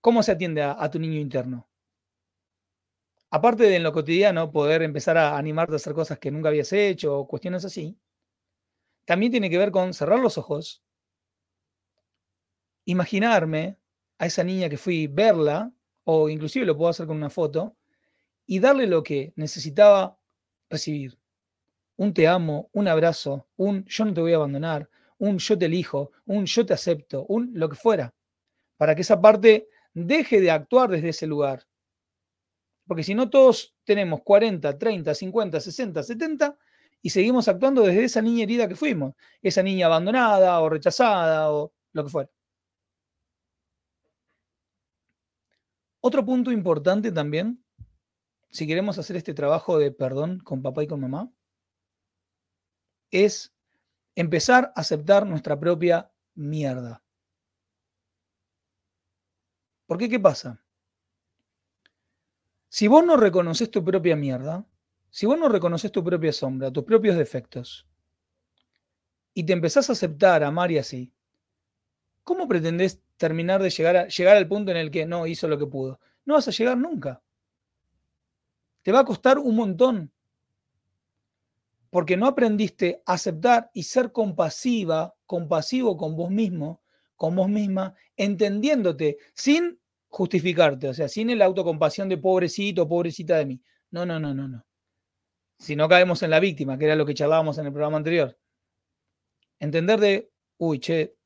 ¿cómo 0.00 0.22
se 0.22 0.32
atiende 0.32 0.62
a, 0.62 0.76
a 0.78 0.90
tu 0.90 0.98
niño 0.98 1.18
interno? 1.20 1.68
Aparte 3.30 3.64
de 3.64 3.76
en 3.76 3.82
lo 3.84 3.92
cotidiano 3.92 4.50
poder 4.52 4.82
empezar 4.82 5.16
a 5.16 5.36
animarte 5.36 5.72
a 5.74 5.76
hacer 5.76 5.94
cosas 5.94 6.18
que 6.18 6.30
nunca 6.30 6.48
habías 6.48 6.72
hecho 6.72 7.18
o 7.18 7.26
cuestiones 7.28 7.64
así, 7.64 7.96
también 9.04 9.32
tiene 9.32 9.50
que 9.50 9.58
ver 9.58 9.70
con 9.72 9.92
cerrar 9.94 10.18
los 10.20 10.38
ojos, 10.38 10.82
imaginarme 12.84 13.76
a 14.18 14.26
esa 14.26 14.44
niña 14.44 14.68
que 14.68 14.78
fui, 14.78 15.06
verla, 15.08 15.72
o 16.04 16.28
inclusive 16.28 16.64
lo 16.64 16.76
puedo 16.76 16.90
hacer 16.90 17.06
con 17.06 17.16
una 17.16 17.30
foto, 17.30 17.76
y 18.46 18.60
darle 18.60 18.86
lo 18.86 19.02
que 19.02 19.32
necesitaba 19.36 20.18
recibir. 20.70 21.18
Un 21.96 22.14
te 22.14 22.28
amo, 22.28 22.70
un 22.72 22.88
abrazo, 22.88 23.48
un 23.56 23.84
yo 23.86 24.04
no 24.04 24.14
te 24.14 24.20
voy 24.22 24.32
a 24.34 24.36
abandonar, 24.36 24.90
un 25.18 25.38
yo 25.38 25.58
te 25.58 25.66
elijo, 25.66 26.12
un 26.26 26.46
yo 26.46 26.66
te 26.66 26.74
acepto, 26.74 27.26
un 27.28 27.52
lo 27.54 27.68
que 27.68 27.76
fuera, 27.76 28.14
para 28.78 28.94
que 28.94 29.02
esa 29.02 29.20
parte 29.20 29.68
deje 29.94 30.40
de 30.40 30.50
actuar 30.50 30.90
desde 30.90 31.10
ese 31.10 31.26
lugar. 31.26 31.66
Porque 32.86 33.02
si 33.02 33.14
no 33.14 33.28
todos 33.28 33.74
tenemos 33.84 34.22
40, 34.22 34.78
30, 34.78 35.14
50, 35.14 35.60
60, 35.60 36.02
70 36.02 36.58
y 37.02 37.10
seguimos 37.10 37.48
actuando 37.48 37.82
desde 37.82 38.04
esa 38.04 38.22
niña 38.22 38.44
herida 38.44 38.68
que 38.68 38.76
fuimos, 38.76 39.14
esa 39.42 39.62
niña 39.62 39.86
abandonada 39.86 40.60
o 40.60 40.68
rechazada 40.68 41.52
o 41.52 41.72
lo 41.92 42.04
que 42.04 42.10
fuera. 42.10 42.30
Otro 46.00 46.24
punto 46.24 46.52
importante 46.52 47.10
también, 47.10 47.64
si 48.50 48.66
queremos 48.66 48.98
hacer 48.98 49.16
este 49.16 49.34
trabajo 49.34 49.78
de 49.78 49.90
perdón 49.90 50.38
con 50.38 50.62
papá 50.62 50.84
y 50.84 50.86
con 50.86 51.00
mamá, 51.00 51.32
es 53.10 53.52
empezar 54.14 54.72
a 54.76 54.80
aceptar 54.80 55.26
nuestra 55.26 55.58
propia 55.58 56.12
mierda. 56.34 57.02
¿Por 59.86 59.98
qué? 59.98 60.08
¿Qué 60.08 60.18
pasa? 60.20 60.65
Si 62.68 62.88
vos 62.88 63.04
no 63.04 63.16
reconoces 63.16 63.70
tu 63.70 63.84
propia 63.84 64.16
mierda, 64.16 64.66
si 65.10 65.26
vos 65.26 65.38
no 65.38 65.48
reconoces 65.48 65.92
tu 65.92 66.02
propia 66.04 66.32
sombra, 66.32 66.72
tus 66.72 66.84
propios 66.84 67.16
defectos, 67.16 67.86
y 69.34 69.44
te 69.44 69.52
empezás 69.52 69.88
a 69.88 69.92
aceptar, 69.92 70.42
a 70.42 70.48
amar 70.48 70.70
y 70.72 70.78
así, 70.78 71.12
¿cómo 72.24 72.48
pretendés 72.48 73.00
terminar 73.16 73.62
de 73.62 73.70
llegar, 73.70 74.08
llegar 74.08 74.36
al 74.36 74.48
punto 74.48 74.70
en 74.70 74.78
el 74.78 74.90
que 74.90 75.06
no 75.06 75.26
hizo 75.26 75.46
lo 75.46 75.58
que 75.58 75.66
pudo? 75.66 76.00
No 76.24 76.34
vas 76.34 76.48
a 76.48 76.50
llegar 76.50 76.76
nunca. 76.76 77.22
Te 78.82 78.92
va 78.92 79.00
a 79.00 79.04
costar 79.04 79.38
un 79.38 79.56
montón. 79.56 80.12
Porque 81.90 82.16
no 82.16 82.26
aprendiste 82.26 83.02
a 83.06 83.14
aceptar 83.14 83.70
y 83.72 83.84
ser 83.84 84.10
compasiva, 84.10 85.14
compasivo 85.24 85.96
con 85.96 86.16
vos 86.16 86.30
mismo, 86.30 86.82
con 87.14 87.36
vos 87.36 87.48
misma, 87.48 87.94
entendiéndote, 88.16 89.18
sin 89.34 89.78
justificarte, 90.16 90.88
o 90.88 90.94
sea, 90.94 91.08
sin 91.08 91.30
el 91.30 91.42
autocompasión 91.42 92.08
de 92.08 92.18
pobrecito, 92.18 92.88
pobrecita 92.88 93.36
de 93.38 93.46
mí. 93.46 93.60
No, 93.90 94.06
no, 94.06 94.18
no, 94.18 94.34
no, 94.34 94.48
no 94.48 94.66
si 95.58 95.76
no 95.76 95.88
caemos 95.88 96.22
en 96.22 96.30
la 96.30 96.40
víctima, 96.40 96.78
que 96.78 96.84
era 96.86 96.96
lo 96.96 97.06
que 97.06 97.14
charlábamos 97.14 97.58
en 97.58 97.66
el 97.66 97.72
programa 97.72 97.96
anterior. 97.96 98.38
Entender 99.58 100.00
de, 100.00 100.30
uy, 100.58 100.78
che, 100.80 101.16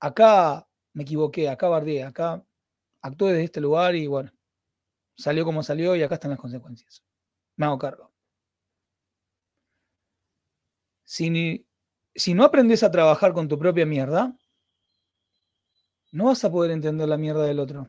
acá 0.00 0.66
me 0.94 1.02
equivoqué, 1.04 1.48
acá 1.48 1.68
bardeé, 1.68 2.04
acá 2.04 2.44
actué 3.02 3.32
desde 3.32 3.44
este 3.44 3.60
lugar 3.60 3.94
y 3.94 4.06
bueno, 4.06 4.32
salió 5.16 5.44
como 5.44 5.62
salió 5.62 5.94
y 5.94 6.02
acá 6.02 6.14
están 6.14 6.32
las 6.32 6.40
consecuencias. 6.40 7.02
Me 7.56 7.66
hago 7.66 7.78
cargo. 7.78 8.12
Si, 11.04 11.66
si 12.14 12.34
no 12.34 12.44
aprendes 12.44 12.82
a 12.82 12.90
trabajar 12.90 13.32
con 13.32 13.48
tu 13.48 13.58
propia 13.58 13.86
mierda, 13.86 14.36
no 16.12 16.24
vas 16.26 16.44
a 16.44 16.50
poder 16.50 16.72
entender 16.72 17.08
la 17.08 17.16
mierda 17.16 17.44
del 17.44 17.60
otro. 17.60 17.88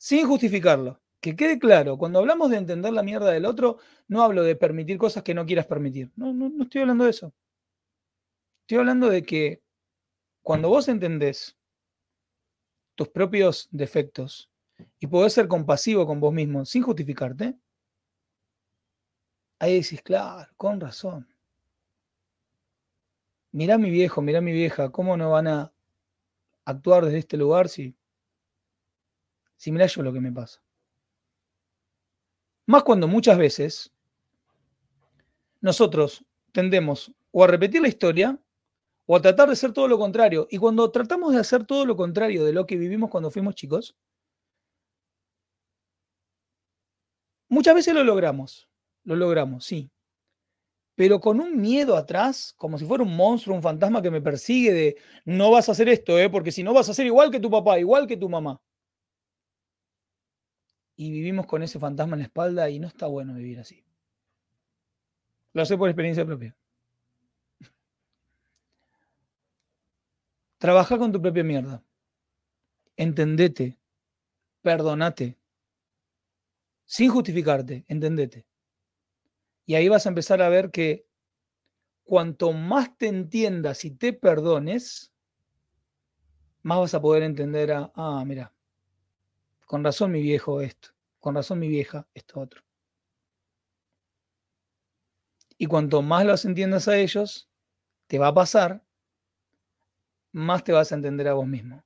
Sin 0.00 0.26
justificarlo 0.26 0.98
que 1.20 1.36
quede 1.36 1.58
claro, 1.58 1.98
cuando 1.98 2.20
hablamos 2.20 2.48
de 2.48 2.56
entender 2.56 2.90
la 2.94 3.02
mierda 3.02 3.30
del 3.30 3.44
otro, 3.44 3.76
no 4.08 4.22
hablo 4.22 4.42
de 4.42 4.56
permitir 4.56 4.96
cosas 4.96 5.22
que 5.22 5.34
no 5.34 5.44
quieras 5.44 5.66
permitir. 5.66 6.10
No, 6.16 6.32
no, 6.32 6.48
no 6.48 6.64
estoy 6.64 6.80
hablando 6.80 7.04
de 7.04 7.10
eso. 7.10 7.34
Estoy 8.62 8.78
hablando 8.78 9.10
de 9.10 9.22
que 9.22 9.62
cuando 10.40 10.70
vos 10.70 10.88
entendés 10.88 11.54
tus 12.94 13.08
propios 13.08 13.68
defectos 13.70 14.50
y 14.98 15.06
podés 15.06 15.34
ser 15.34 15.48
compasivo 15.48 16.06
con 16.06 16.18
vos 16.18 16.32
mismo 16.32 16.64
sin 16.64 16.82
justificarte, 16.82 17.58
ahí 19.58 19.82
decís, 19.82 20.00
claro, 20.00 20.50
con 20.56 20.80
razón. 20.80 21.28
Mirá 23.52 23.76
mi 23.76 23.90
viejo, 23.90 24.22
mirá 24.22 24.40
mi 24.40 24.52
vieja, 24.52 24.90
¿cómo 24.90 25.18
no 25.18 25.32
van 25.32 25.48
a 25.48 25.74
actuar 26.64 27.04
desde 27.04 27.18
este 27.18 27.36
lugar 27.36 27.68
si, 27.68 27.94
si 29.60 29.70
mirá 29.70 29.84
yo 29.84 30.02
lo 30.02 30.10
que 30.10 30.22
me 30.22 30.32
pasa? 30.32 30.62
Más 32.64 32.82
cuando 32.82 33.06
muchas 33.06 33.36
veces 33.36 33.92
nosotros 35.60 36.24
tendemos 36.50 37.12
o 37.30 37.44
a 37.44 37.46
repetir 37.46 37.82
la 37.82 37.88
historia 37.88 38.40
o 39.04 39.16
a 39.16 39.20
tratar 39.20 39.48
de 39.48 39.52
hacer 39.52 39.74
todo 39.74 39.86
lo 39.86 39.98
contrario. 39.98 40.48
Y 40.50 40.56
cuando 40.56 40.90
tratamos 40.90 41.34
de 41.34 41.40
hacer 41.40 41.66
todo 41.66 41.84
lo 41.84 41.94
contrario 41.94 42.42
de 42.42 42.54
lo 42.54 42.64
que 42.64 42.78
vivimos 42.78 43.10
cuando 43.10 43.30
fuimos 43.30 43.54
chicos, 43.54 43.94
muchas 47.50 47.74
veces 47.74 47.92
lo 47.92 48.02
logramos. 48.02 48.66
Lo 49.04 49.14
logramos, 49.14 49.66
sí. 49.66 49.90
Pero 50.94 51.20
con 51.20 51.38
un 51.38 51.60
miedo 51.60 51.98
atrás, 51.98 52.54
como 52.56 52.78
si 52.78 52.86
fuera 52.86 53.04
un 53.04 53.14
monstruo, 53.14 53.54
un 53.54 53.62
fantasma 53.62 54.00
que 54.00 54.10
me 54.10 54.22
persigue 54.22 54.72
de 54.72 54.96
no 55.26 55.50
vas 55.50 55.68
a 55.68 55.72
hacer 55.72 55.90
esto, 55.90 56.18
¿eh? 56.18 56.30
porque 56.30 56.50
si 56.50 56.62
no 56.62 56.72
vas 56.72 56.88
a 56.88 56.94
ser 56.94 57.04
igual 57.04 57.30
que 57.30 57.40
tu 57.40 57.50
papá, 57.50 57.78
igual 57.78 58.06
que 58.06 58.16
tu 58.16 58.30
mamá 58.30 58.58
y 61.00 61.10
vivimos 61.10 61.46
con 61.46 61.62
ese 61.62 61.78
fantasma 61.78 62.14
en 62.14 62.18
la 62.18 62.26
espalda 62.26 62.68
y 62.68 62.78
no 62.78 62.86
está 62.86 63.06
bueno 63.06 63.32
vivir 63.32 63.58
así. 63.58 63.82
Lo 65.54 65.64
sé 65.64 65.78
por 65.78 65.88
experiencia 65.88 66.26
propia. 66.26 66.54
Trabaja 70.58 70.98
con 70.98 71.10
tu 71.10 71.22
propia 71.22 71.42
mierda. 71.42 71.82
Entendete. 72.98 73.78
Perdonate. 74.60 75.38
Sin 76.84 77.08
justificarte, 77.08 77.86
entendete. 77.88 78.46
Y 79.64 79.76
ahí 79.76 79.88
vas 79.88 80.04
a 80.04 80.10
empezar 80.10 80.42
a 80.42 80.50
ver 80.50 80.70
que 80.70 81.06
cuanto 82.04 82.52
más 82.52 82.94
te 82.98 83.06
entiendas 83.06 83.86
y 83.86 83.92
te 83.92 84.12
perdones, 84.12 85.14
más 86.60 86.78
vas 86.78 86.92
a 86.92 87.00
poder 87.00 87.22
entender 87.22 87.72
a, 87.72 87.90
ah, 87.94 88.22
mira, 88.26 88.52
con 89.70 89.84
razón 89.84 90.10
mi 90.10 90.20
viejo 90.20 90.62
esto, 90.62 90.88
con 91.20 91.36
razón 91.36 91.60
mi 91.60 91.68
vieja 91.68 92.04
esto 92.12 92.40
otro. 92.40 92.60
Y 95.58 95.66
cuanto 95.66 96.02
más 96.02 96.26
los 96.26 96.44
entiendas 96.44 96.88
a 96.88 96.98
ellos, 96.98 97.48
te 98.08 98.18
va 98.18 98.26
a 98.26 98.34
pasar, 98.34 98.82
más 100.32 100.64
te 100.64 100.72
vas 100.72 100.90
a 100.90 100.96
entender 100.96 101.28
a 101.28 101.34
vos 101.34 101.46
mismo, 101.46 101.84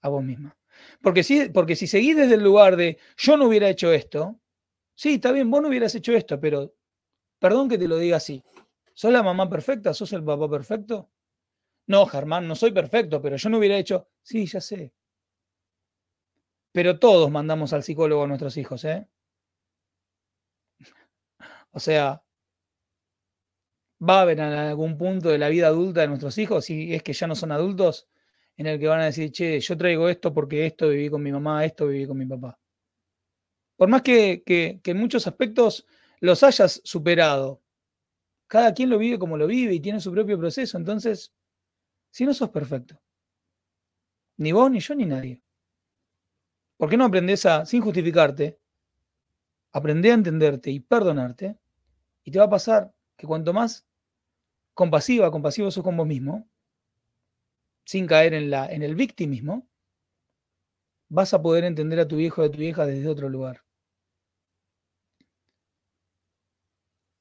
a 0.00 0.08
vos 0.08 0.24
misma. 0.24 0.56
Porque 1.02 1.22
si, 1.22 1.50
porque 1.50 1.76
si 1.76 1.86
seguís 1.86 2.16
desde 2.16 2.36
el 2.36 2.42
lugar 2.42 2.74
de 2.74 2.96
yo 3.18 3.36
no 3.36 3.48
hubiera 3.48 3.68
hecho 3.68 3.92
esto, 3.92 4.40
sí, 4.94 5.16
está 5.16 5.30
bien, 5.30 5.50
vos 5.50 5.60
no 5.60 5.68
hubieras 5.68 5.94
hecho 5.94 6.14
esto, 6.14 6.40
pero 6.40 6.72
perdón 7.38 7.68
que 7.68 7.76
te 7.76 7.86
lo 7.86 7.98
diga 7.98 8.16
así. 8.16 8.42
¿Sos 8.94 9.12
la 9.12 9.22
mamá 9.22 9.50
perfecta? 9.50 9.92
¿Sos 9.92 10.14
el 10.14 10.24
papá 10.24 10.48
perfecto? 10.48 11.10
No, 11.86 12.06
Germán, 12.06 12.48
no 12.48 12.54
soy 12.54 12.72
perfecto, 12.72 13.20
pero 13.20 13.36
yo 13.36 13.50
no 13.50 13.58
hubiera 13.58 13.76
hecho. 13.76 14.08
Sí, 14.22 14.46
ya 14.46 14.62
sé. 14.62 14.94
Pero 16.76 16.98
todos 17.00 17.28
mandamos 17.30 17.72
al 17.72 17.82
psicólogo 17.82 18.22
a 18.24 18.26
nuestros 18.28 18.56
hijos, 18.58 18.84
¿eh? 18.84 19.08
O 21.72 21.80
sea, 21.80 22.22
va 24.08 24.18
a 24.18 24.22
haber 24.22 24.40
algún 24.40 24.96
punto 24.96 25.28
de 25.28 25.36
la 25.38 25.48
vida 25.50 25.66
adulta 25.66 26.00
de 26.00 26.08
nuestros 26.08 26.38
hijos, 26.38 26.64
si 26.64 26.94
es 26.94 27.02
que 27.02 27.12
ya 27.12 27.26
no 27.26 27.34
son 27.34 27.52
adultos, 27.52 28.08
en 28.56 28.66
el 28.66 28.78
que 28.80 28.86
van 28.88 29.00
a 29.00 29.04
decir, 29.06 29.30
che, 29.32 29.60
yo 29.60 29.76
traigo 29.76 30.08
esto 30.08 30.32
porque 30.32 30.64
esto 30.66 30.88
viví 30.88 31.10
con 31.10 31.22
mi 31.22 31.30
mamá, 31.32 31.64
esto 31.66 31.86
viví 31.86 32.06
con 32.06 32.16
mi 32.18 32.26
papá. 32.26 32.58
Por 33.76 33.88
más 33.88 34.02
que, 34.02 34.42
que 34.44 34.80
en 34.84 34.96
muchos 34.96 35.26
aspectos 35.26 35.86
los 36.20 36.42
hayas 36.42 36.80
superado, 36.84 37.62
Cada 38.48 38.74
quien 38.74 38.90
lo 38.90 38.98
vive 38.98 39.18
como 39.18 39.36
lo 39.36 39.46
vive 39.46 39.74
y 39.74 39.80
tiene 39.80 40.00
su 40.00 40.12
propio 40.12 40.38
proceso. 40.38 40.78
Entonces, 40.78 41.32
si 42.10 42.26
no 42.26 42.34
sos 42.34 42.50
perfecto, 42.50 43.00
ni 44.38 44.52
vos, 44.52 44.70
ni 44.70 44.80
yo, 44.80 44.94
ni 44.94 45.04
nadie. 45.04 45.40
¿Por 46.76 46.90
qué 46.90 46.96
no 46.96 47.04
aprendes 47.06 47.46
a, 47.46 47.64
sin 47.64 47.80
justificarte, 47.80 48.58
aprender 49.72 50.12
a 50.12 50.14
entenderte 50.14 50.70
y 50.70 50.80
perdonarte? 50.80 51.58
Y 52.24 52.30
te 52.30 52.38
va 52.38 52.46
a 52.46 52.50
pasar 52.50 52.94
que 53.16 53.26
cuanto 53.26 53.52
más 53.52 53.86
compasiva, 54.74 55.30
compasivo 55.30 55.70
sos 55.70 55.82
con 55.82 55.96
vos 55.96 56.06
mismo, 56.06 56.48
sin 57.84 58.06
caer 58.06 58.34
en, 58.34 58.50
la, 58.50 58.66
en 58.66 58.82
el 58.82 58.94
victimismo, 58.94 59.66
vas 61.08 61.32
a 61.32 61.40
poder 61.40 61.64
entender 61.64 62.00
a 62.00 62.08
tu 62.08 62.18
hijo 62.18 62.42
y 62.42 62.46
a 62.46 62.50
tu 62.50 62.60
hija 62.60 62.84
desde 62.84 63.08
otro 63.08 63.28
lugar. 63.28 63.62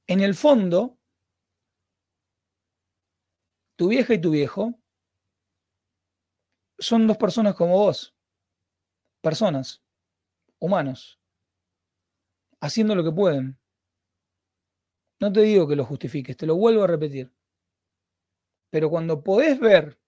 En 0.07 0.21
el 0.21 0.35
fondo, 0.35 0.97
tu 3.75 3.89
vieja 3.89 4.13
y 4.13 4.21
tu 4.21 4.31
viejo 4.31 4.79
son 6.79 7.07
dos 7.07 7.17
personas 7.17 7.55
como 7.55 7.73
vos, 7.77 8.14
personas, 9.25 9.81
humanos, 10.59 11.19
haciendo 12.61 12.93
lo 12.93 13.03
que 13.03 13.11
pueden. 13.11 13.57
No 15.19 15.33
te 15.33 15.41
digo 15.41 15.67
que 15.67 15.75
lo 15.75 15.83
justifiques, 15.83 16.37
te 16.37 16.45
lo 16.45 16.55
vuelvo 16.55 16.83
a 16.83 16.87
repetir. 16.87 17.33
Pero 18.69 18.87
cuando 18.91 19.23
podés 19.23 19.59
ver 19.59 19.99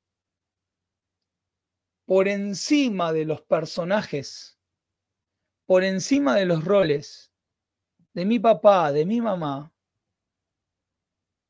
por 2.06 2.28
encima 2.28 3.12
de 3.12 3.26
los 3.26 3.42
personajes, 3.42 4.60
por 5.66 5.84
encima 5.84 6.36
de 6.36 6.46
los 6.46 6.64
roles 6.64 7.34
de 8.14 8.24
mi 8.24 8.38
papá, 8.38 8.92
de 8.92 9.04
mi 9.04 9.20
mamá, 9.20 9.74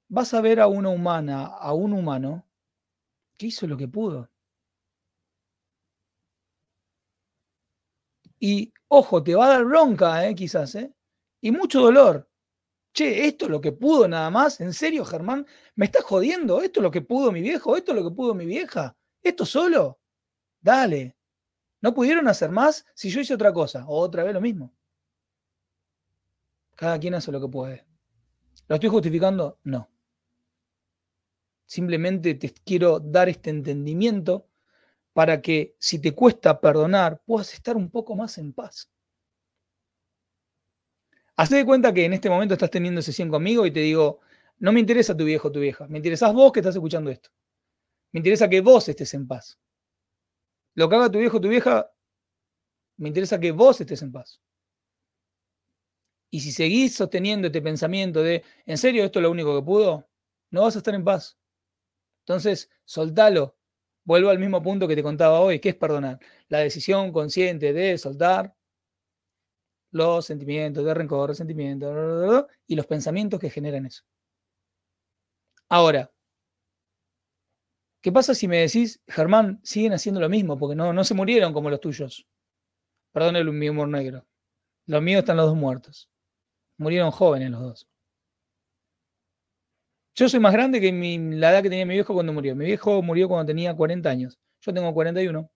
vas 0.07 0.33
a 0.33 0.39
ver 0.39 0.61
a 0.61 0.67
una 0.67 0.87
humana, 0.87 1.47
a 1.47 1.73
un 1.73 1.91
humano, 1.91 2.47
que 3.37 3.47
hizo 3.47 3.67
lo 3.67 3.75
que 3.75 3.89
pudo. 3.89 4.29
Y 8.39 8.73
ojo, 8.87 9.23
te 9.23 9.35
va 9.35 9.45
a 9.45 9.49
dar 9.49 9.65
bronca, 9.65 10.27
¿eh? 10.27 10.35
quizás, 10.35 10.75
¿eh? 10.75 10.93
y 11.41 11.51
mucho 11.51 11.81
dolor. 11.81 12.29
Che, 12.93 13.27
esto 13.27 13.45
es 13.45 13.51
lo 13.51 13.61
que 13.61 13.71
pudo 13.71 14.07
nada 14.07 14.29
más. 14.29 14.59
¿En 14.59 14.73
serio, 14.73 15.05
Germán? 15.05 15.45
¿Me 15.75 15.85
estás 15.85 16.03
jodiendo? 16.03 16.61
¿Esto 16.61 16.79
es 16.79 16.83
lo 16.83 16.91
que 16.91 17.01
pudo 17.01 17.31
mi 17.31 17.41
viejo? 17.41 17.77
¿Esto 17.77 17.91
es 17.91 17.97
lo 17.97 18.09
que 18.09 18.15
pudo 18.15 18.33
mi 18.33 18.45
vieja? 18.45 18.97
¿Esto 19.21 19.45
solo? 19.45 19.99
Dale. 20.59 21.15
¿No 21.81 21.93
pudieron 21.93 22.27
hacer 22.27 22.49
más 22.49 22.85
si 22.95 23.09
yo 23.09 23.21
hice 23.21 23.35
otra 23.35 23.53
cosa? 23.53 23.85
O 23.87 23.99
otra 23.99 24.23
vez 24.23 24.33
lo 24.33 24.41
mismo. 24.41 24.73
Cada 26.75 26.99
quien 26.99 27.13
hace 27.13 27.31
lo 27.31 27.39
que 27.39 27.47
puede. 27.47 27.85
¿Lo 28.67 28.75
estoy 28.75 28.89
justificando? 28.89 29.59
No. 29.63 29.89
Simplemente 31.65 32.33
te 32.35 32.49
quiero 32.49 32.99
dar 32.99 33.29
este 33.29 33.49
entendimiento 33.49 34.46
para 35.17 35.41
que 35.41 35.75
si 35.79 35.97
te 35.97 36.13
cuesta 36.13 36.61
perdonar, 36.61 37.23
puedas 37.25 37.51
estar 37.51 37.75
un 37.75 37.89
poco 37.89 38.15
más 38.15 38.37
en 38.37 38.53
paz. 38.53 38.87
Hazte 41.35 41.55
de 41.55 41.65
cuenta 41.65 41.91
que 41.91 42.05
en 42.05 42.13
este 42.13 42.29
momento 42.29 42.53
estás 42.53 42.69
teniendo 42.69 43.01
sesión 43.01 43.27
conmigo 43.27 43.65
y 43.65 43.71
te 43.71 43.79
digo, 43.79 44.19
no 44.59 44.71
me 44.71 44.79
interesa 44.79 45.17
tu 45.17 45.25
viejo 45.25 45.47
o 45.47 45.51
tu 45.51 45.59
vieja, 45.59 45.87
me 45.87 45.97
interesás 45.97 46.31
vos 46.35 46.51
que 46.51 46.59
estás 46.59 46.75
escuchando 46.75 47.09
esto. 47.09 47.31
Me 48.11 48.19
interesa 48.19 48.47
que 48.47 48.61
vos 48.61 48.87
estés 48.89 49.11
en 49.15 49.27
paz. 49.27 49.59
Lo 50.75 50.87
que 50.87 50.95
haga 50.95 51.09
tu 51.09 51.17
viejo 51.17 51.37
o 51.37 51.41
tu 51.41 51.49
vieja, 51.49 51.91
me 52.97 53.07
interesa 53.07 53.39
que 53.39 53.51
vos 53.51 53.81
estés 53.81 54.03
en 54.03 54.11
paz. 54.11 54.39
Y 56.29 56.41
si 56.41 56.51
seguís 56.51 56.95
sosteniendo 56.95 57.47
este 57.47 57.63
pensamiento 57.63 58.21
de, 58.21 58.43
¿en 58.67 58.77
serio 58.77 59.03
esto 59.03 59.17
es 59.17 59.23
lo 59.23 59.31
único 59.31 59.59
que 59.59 59.65
pudo? 59.65 60.07
No 60.51 60.61
vas 60.61 60.75
a 60.75 60.77
estar 60.77 60.93
en 60.93 61.03
paz. 61.03 61.39
Entonces, 62.19 62.69
soltalo. 62.85 63.56
Vuelvo 64.07 64.29
al 64.29 64.39
mismo 64.39 64.63
punto 64.63 64.87
que 64.87 64.95
te 64.95 65.03
contaba 65.03 65.41
hoy, 65.41 65.59
que 65.59 65.67
es 65.67 65.75
perdonar. 65.75 66.17
La 66.47 66.59
decisión 66.59 67.11
consciente 67.11 67.73
de 67.73 67.97
soltar 67.97 68.55
los 69.91 70.25
sentimientos 70.25 70.85
de 70.85 70.93
rencor, 70.93 71.29
resentimiento 71.29 72.47
y 72.67 72.75
los 72.77 72.85
pensamientos 72.87 73.37
que 73.37 73.49
generan 73.49 73.85
eso. 73.85 74.03
Ahora, 75.67 76.09
¿qué 77.99 78.13
pasa 78.13 78.33
si 78.33 78.47
me 78.47 78.59
decís, 78.59 79.01
Germán, 79.09 79.59
siguen 79.61 79.91
haciendo 79.91 80.21
lo 80.21 80.29
mismo 80.29 80.57
porque 80.57 80.77
no, 80.77 80.93
no 80.93 81.03
se 81.03 81.13
murieron 81.13 81.51
como 81.51 81.69
los 81.69 81.81
tuyos? 81.81 82.25
Perdón 83.11 83.35
el 83.35 83.51
mi 83.51 83.67
humor 83.67 83.89
negro. 83.89 84.25
Los 84.85 85.01
míos 85.01 85.19
están 85.19 85.35
los 85.35 85.47
dos 85.47 85.57
muertos. 85.57 86.09
Murieron 86.77 87.11
jóvenes 87.11 87.51
los 87.51 87.59
dos. 87.59 87.87
Yo 90.17 90.27
soy 90.27 90.39
más 90.39 90.51
grande 90.51 90.81
que 90.81 90.91
la 90.91 91.51
edad 91.51 91.61
que 91.61 91.69
tenía 91.69 91.85
mi 91.85 91.93
viejo 91.93 92.11
cuando 92.11 92.33
murió. 92.33 92.55
Mi 92.55 92.65
viejo 92.65 93.03
murió 93.03 93.27
cuando 93.27 93.45
tenía 93.45 93.75
40 93.75 94.09
años. 94.09 94.39
Yo 94.61 94.73
tengo 94.73 94.91
41. 94.91 95.47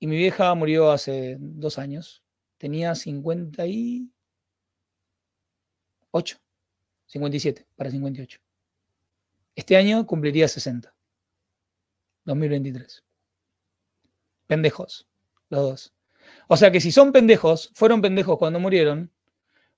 Y 0.00 0.06
mi 0.06 0.16
vieja 0.16 0.54
murió 0.54 0.90
hace 0.90 1.36
dos 1.38 1.78
años. 1.78 2.22
Tenía 2.56 2.94
58. 2.94 4.08
57 7.08 7.66
para 7.76 7.90
58. 7.90 8.40
Este 9.54 9.76
año 9.76 10.06
cumpliría 10.06 10.48
60. 10.48 10.94
2023. 12.24 13.04
Pendejos, 14.46 15.06
los 15.50 15.60
dos. 15.60 15.92
O 16.48 16.56
sea 16.56 16.72
que 16.72 16.80
si 16.80 16.90
son 16.90 17.12
pendejos, 17.12 17.70
fueron 17.74 18.00
pendejos 18.00 18.38
cuando 18.38 18.58
murieron, 18.58 19.12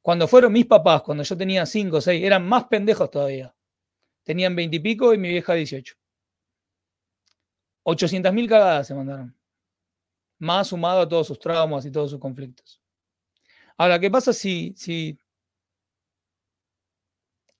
cuando 0.04 0.28
fueron 0.28 0.52
mis 0.52 0.66
papás, 0.66 1.00
cuando 1.00 1.24
yo 1.24 1.34
tenía 1.34 1.64
5 1.64 1.96
o 1.96 2.00
6, 2.02 2.22
eran 2.22 2.46
más 2.46 2.64
pendejos 2.64 3.10
todavía. 3.10 3.54
Tenían 4.22 4.54
20 4.54 4.76
y 4.76 4.80
pico 4.80 5.14
y 5.14 5.18
mi 5.18 5.30
vieja 5.30 5.54
18. 5.54 5.94
800.000 7.84 8.46
cagadas 8.46 8.86
se 8.86 8.94
mandaron. 8.94 9.34
Más 10.40 10.68
sumado 10.68 11.00
a 11.00 11.08
todos 11.08 11.28
sus 11.28 11.38
traumas 11.38 11.86
y 11.86 11.90
todos 11.90 12.10
sus 12.10 12.20
conflictos. 12.20 12.82
Ahora, 13.78 13.98
¿qué 13.98 14.10
pasa 14.10 14.34
si, 14.34 14.74
si 14.76 15.18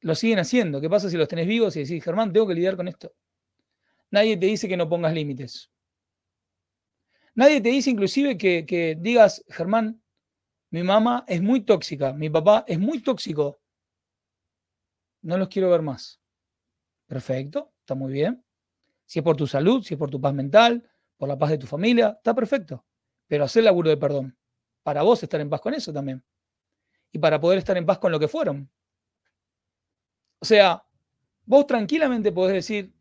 lo 0.00 0.14
siguen 0.14 0.40
haciendo? 0.40 0.82
¿Qué 0.82 0.90
pasa 0.90 1.08
si 1.08 1.16
los 1.16 1.28
tenés 1.28 1.46
vivos 1.46 1.74
y 1.76 1.84
decís, 1.84 2.04
Germán, 2.04 2.30
tengo 2.30 2.46
que 2.46 2.54
lidiar 2.54 2.76
con 2.76 2.88
esto? 2.88 3.14
Nadie 4.10 4.36
te 4.36 4.44
dice 4.44 4.68
que 4.68 4.76
no 4.76 4.86
pongas 4.86 5.14
límites. 5.14 5.70
Nadie 7.36 7.62
te 7.62 7.70
dice 7.70 7.88
inclusive 7.88 8.36
que, 8.36 8.66
que 8.66 8.98
digas, 9.00 9.42
Germán, 9.48 10.03
mi 10.74 10.82
mamá 10.82 11.24
es 11.28 11.40
muy 11.40 11.60
tóxica, 11.60 12.12
mi 12.12 12.28
papá 12.28 12.64
es 12.66 12.80
muy 12.80 13.00
tóxico. 13.00 13.60
No 15.22 15.38
los 15.38 15.46
quiero 15.46 15.70
ver 15.70 15.82
más. 15.82 16.20
Perfecto, 17.06 17.72
está 17.78 17.94
muy 17.94 18.12
bien. 18.12 18.44
Si 19.06 19.20
es 19.20 19.24
por 19.24 19.36
tu 19.36 19.46
salud, 19.46 19.84
si 19.84 19.94
es 19.94 19.98
por 19.98 20.10
tu 20.10 20.20
paz 20.20 20.34
mental, 20.34 20.84
por 21.16 21.28
la 21.28 21.38
paz 21.38 21.50
de 21.50 21.58
tu 21.58 21.68
familia, 21.68 22.14
está 22.16 22.34
perfecto. 22.34 22.84
Pero 23.28 23.44
hacer 23.44 23.62
laburo 23.62 23.88
de 23.88 23.96
perdón. 23.96 24.36
Para 24.82 25.02
vos 25.02 25.22
estar 25.22 25.40
en 25.40 25.48
paz 25.48 25.60
con 25.60 25.74
eso 25.74 25.92
también. 25.92 26.24
Y 27.12 27.20
para 27.20 27.40
poder 27.40 27.58
estar 27.58 27.76
en 27.76 27.86
paz 27.86 28.00
con 28.00 28.10
lo 28.10 28.18
que 28.18 28.26
fueron. 28.26 28.68
O 30.40 30.44
sea, 30.44 30.84
vos 31.44 31.68
tranquilamente 31.68 32.32
podés 32.32 32.54
decir, 32.54 32.92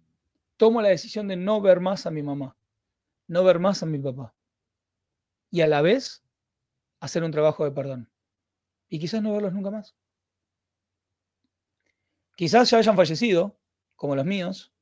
tomo 0.57 0.79
la 0.79 0.89
decisión 0.89 1.27
de 1.27 1.37
no 1.37 1.59
ver 1.59 1.79
más 1.79 2.05
a 2.05 2.11
mi 2.11 2.21
mamá, 2.21 2.55
no 3.25 3.43
ver 3.43 3.57
más 3.57 3.81
a 3.81 3.87
mi 3.87 3.97
papá. 3.97 4.35
Y 5.49 5.61
a 5.61 5.67
la 5.67 5.81
vez 5.81 6.22
hacer 7.03 7.21
un 7.21 7.31
trabajo 7.31 7.65
de 7.65 7.71
perdón. 7.71 8.09
Y 8.87 8.97
quizás 8.97 9.21
no 9.21 9.33
verlos 9.33 9.51
nunca 9.51 9.69
más. 9.69 9.93
Quizás 12.37 12.69
ya 12.69 12.77
hayan 12.77 12.95
fallecido, 12.95 13.59
como 13.95 14.15
los 14.15 14.25
míos, 14.25 14.73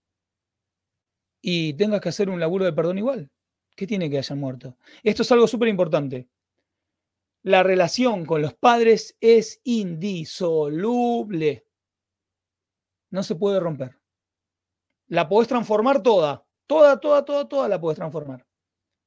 y 1.42 1.74
tengas 1.74 2.00
que 2.00 2.10
hacer 2.10 2.30
un 2.30 2.40
laburo 2.40 2.64
de 2.64 2.74
perdón 2.74 3.00
igual. 3.00 3.32
¿Qué 3.76 3.88
tiene 3.88 4.10
que 4.10 4.20
hayan 4.20 4.40
muerto? 4.40 4.78
Esto 5.02 5.24
es 5.24 5.32
algo 5.32 5.48
súper 5.48 5.70
importante. 5.70 6.30
La 7.42 7.64
relación 7.64 8.26
con 8.26 8.44
los 8.44 8.54
padres 8.54 9.18
es 9.20 9.60
indisoluble. 9.64 11.66
No 13.10 13.24
se 13.24 13.34
puede 13.34 13.60
romper. 13.60 14.00
La 15.08 15.28
podés 15.28 15.48
transformar 15.48 16.04
toda. 16.04 16.46
Toda, 16.68 17.00
toda, 17.00 17.26
toda, 17.26 17.48
toda 17.48 17.68
la 17.68 17.82
podés 17.82 17.98
transformar. 17.98 18.46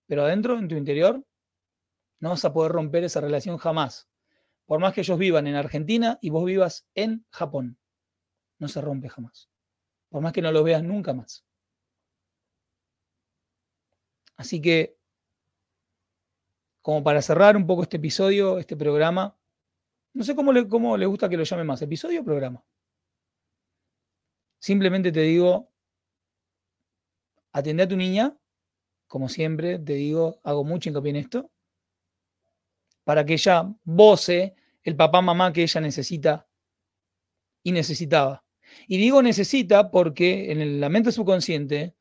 Pero 0.06 0.24
adentro, 0.24 0.58
en 0.58 0.66
tu 0.66 0.74
interior, 0.74 1.24
no 2.24 2.30
vas 2.30 2.44
a 2.46 2.54
poder 2.54 2.72
romper 2.72 3.04
esa 3.04 3.20
relación 3.20 3.58
jamás. 3.58 4.08
Por 4.64 4.80
más 4.80 4.94
que 4.94 5.02
ellos 5.02 5.18
vivan 5.18 5.46
en 5.46 5.56
Argentina 5.56 6.18
y 6.22 6.30
vos 6.30 6.46
vivas 6.46 6.88
en 6.94 7.26
Japón. 7.28 7.78
No 8.58 8.66
se 8.66 8.80
rompe 8.80 9.10
jamás. 9.10 9.50
Por 10.08 10.22
más 10.22 10.32
que 10.32 10.40
no 10.40 10.50
lo 10.50 10.64
veas 10.64 10.82
nunca 10.82 11.12
más. 11.12 11.44
Así 14.36 14.62
que, 14.62 14.96
como 16.80 17.04
para 17.04 17.20
cerrar 17.20 17.58
un 17.58 17.66
poco 17.66 17.82
este 17.82 17.98
episodio, 17.98 18.58
este 18.58 18.74
programa, 18.74 19.38
no 20.14 20.24
sé 20.24 20.34
cómo 20.34 20.50
le, 20.50 20.66
cómo 20.66 20.96
le 20.96 21.04
gusta 21.04 21.28
que 21.28 21.36
lo 21.36 21.44
llame 21.44 21.64
más, 21.64 21.82
episodio 21.82 22.22
o 22.22 22.24
programa. 22.24 22.64
Simplemente 24.60 25.12
te 25.12 25.20
digo, 25.20 25.70
atende 27.52 27.82
a 27.82 27.88
tu 27.88 27.96
niña, 27.96 28.34
como 29.08 29.28
siempre, 29.28 29.78
te 29.78 29.92
digo, 29.92 30.40
hago 30.42 30.64
mucho 30.64 30.88
hincapié 30.88 31.10
en 31.10 31.16
esto, 31.16 31.50
para 33.04 33.24
que 33.24 33.34
ella 33.34 33.72
voce 33.84 34.54
el 34.82 34.96
papá, 34.96 35.22
mamá 35.22 35.52
que 35.52 35.62
ella 35.62 35.80
necesita 35.80 36.46
y 37.62 37.72
necesitaba. 37.72 38.44
Y 38.88 38.98
digo 38.98 39.22
necesita 39.22 39.90
porque 39.90 40.50
en 40.52 40.80
la 40.80 40.88
mente 40.88 41.12
subconsciente 41.12 41.94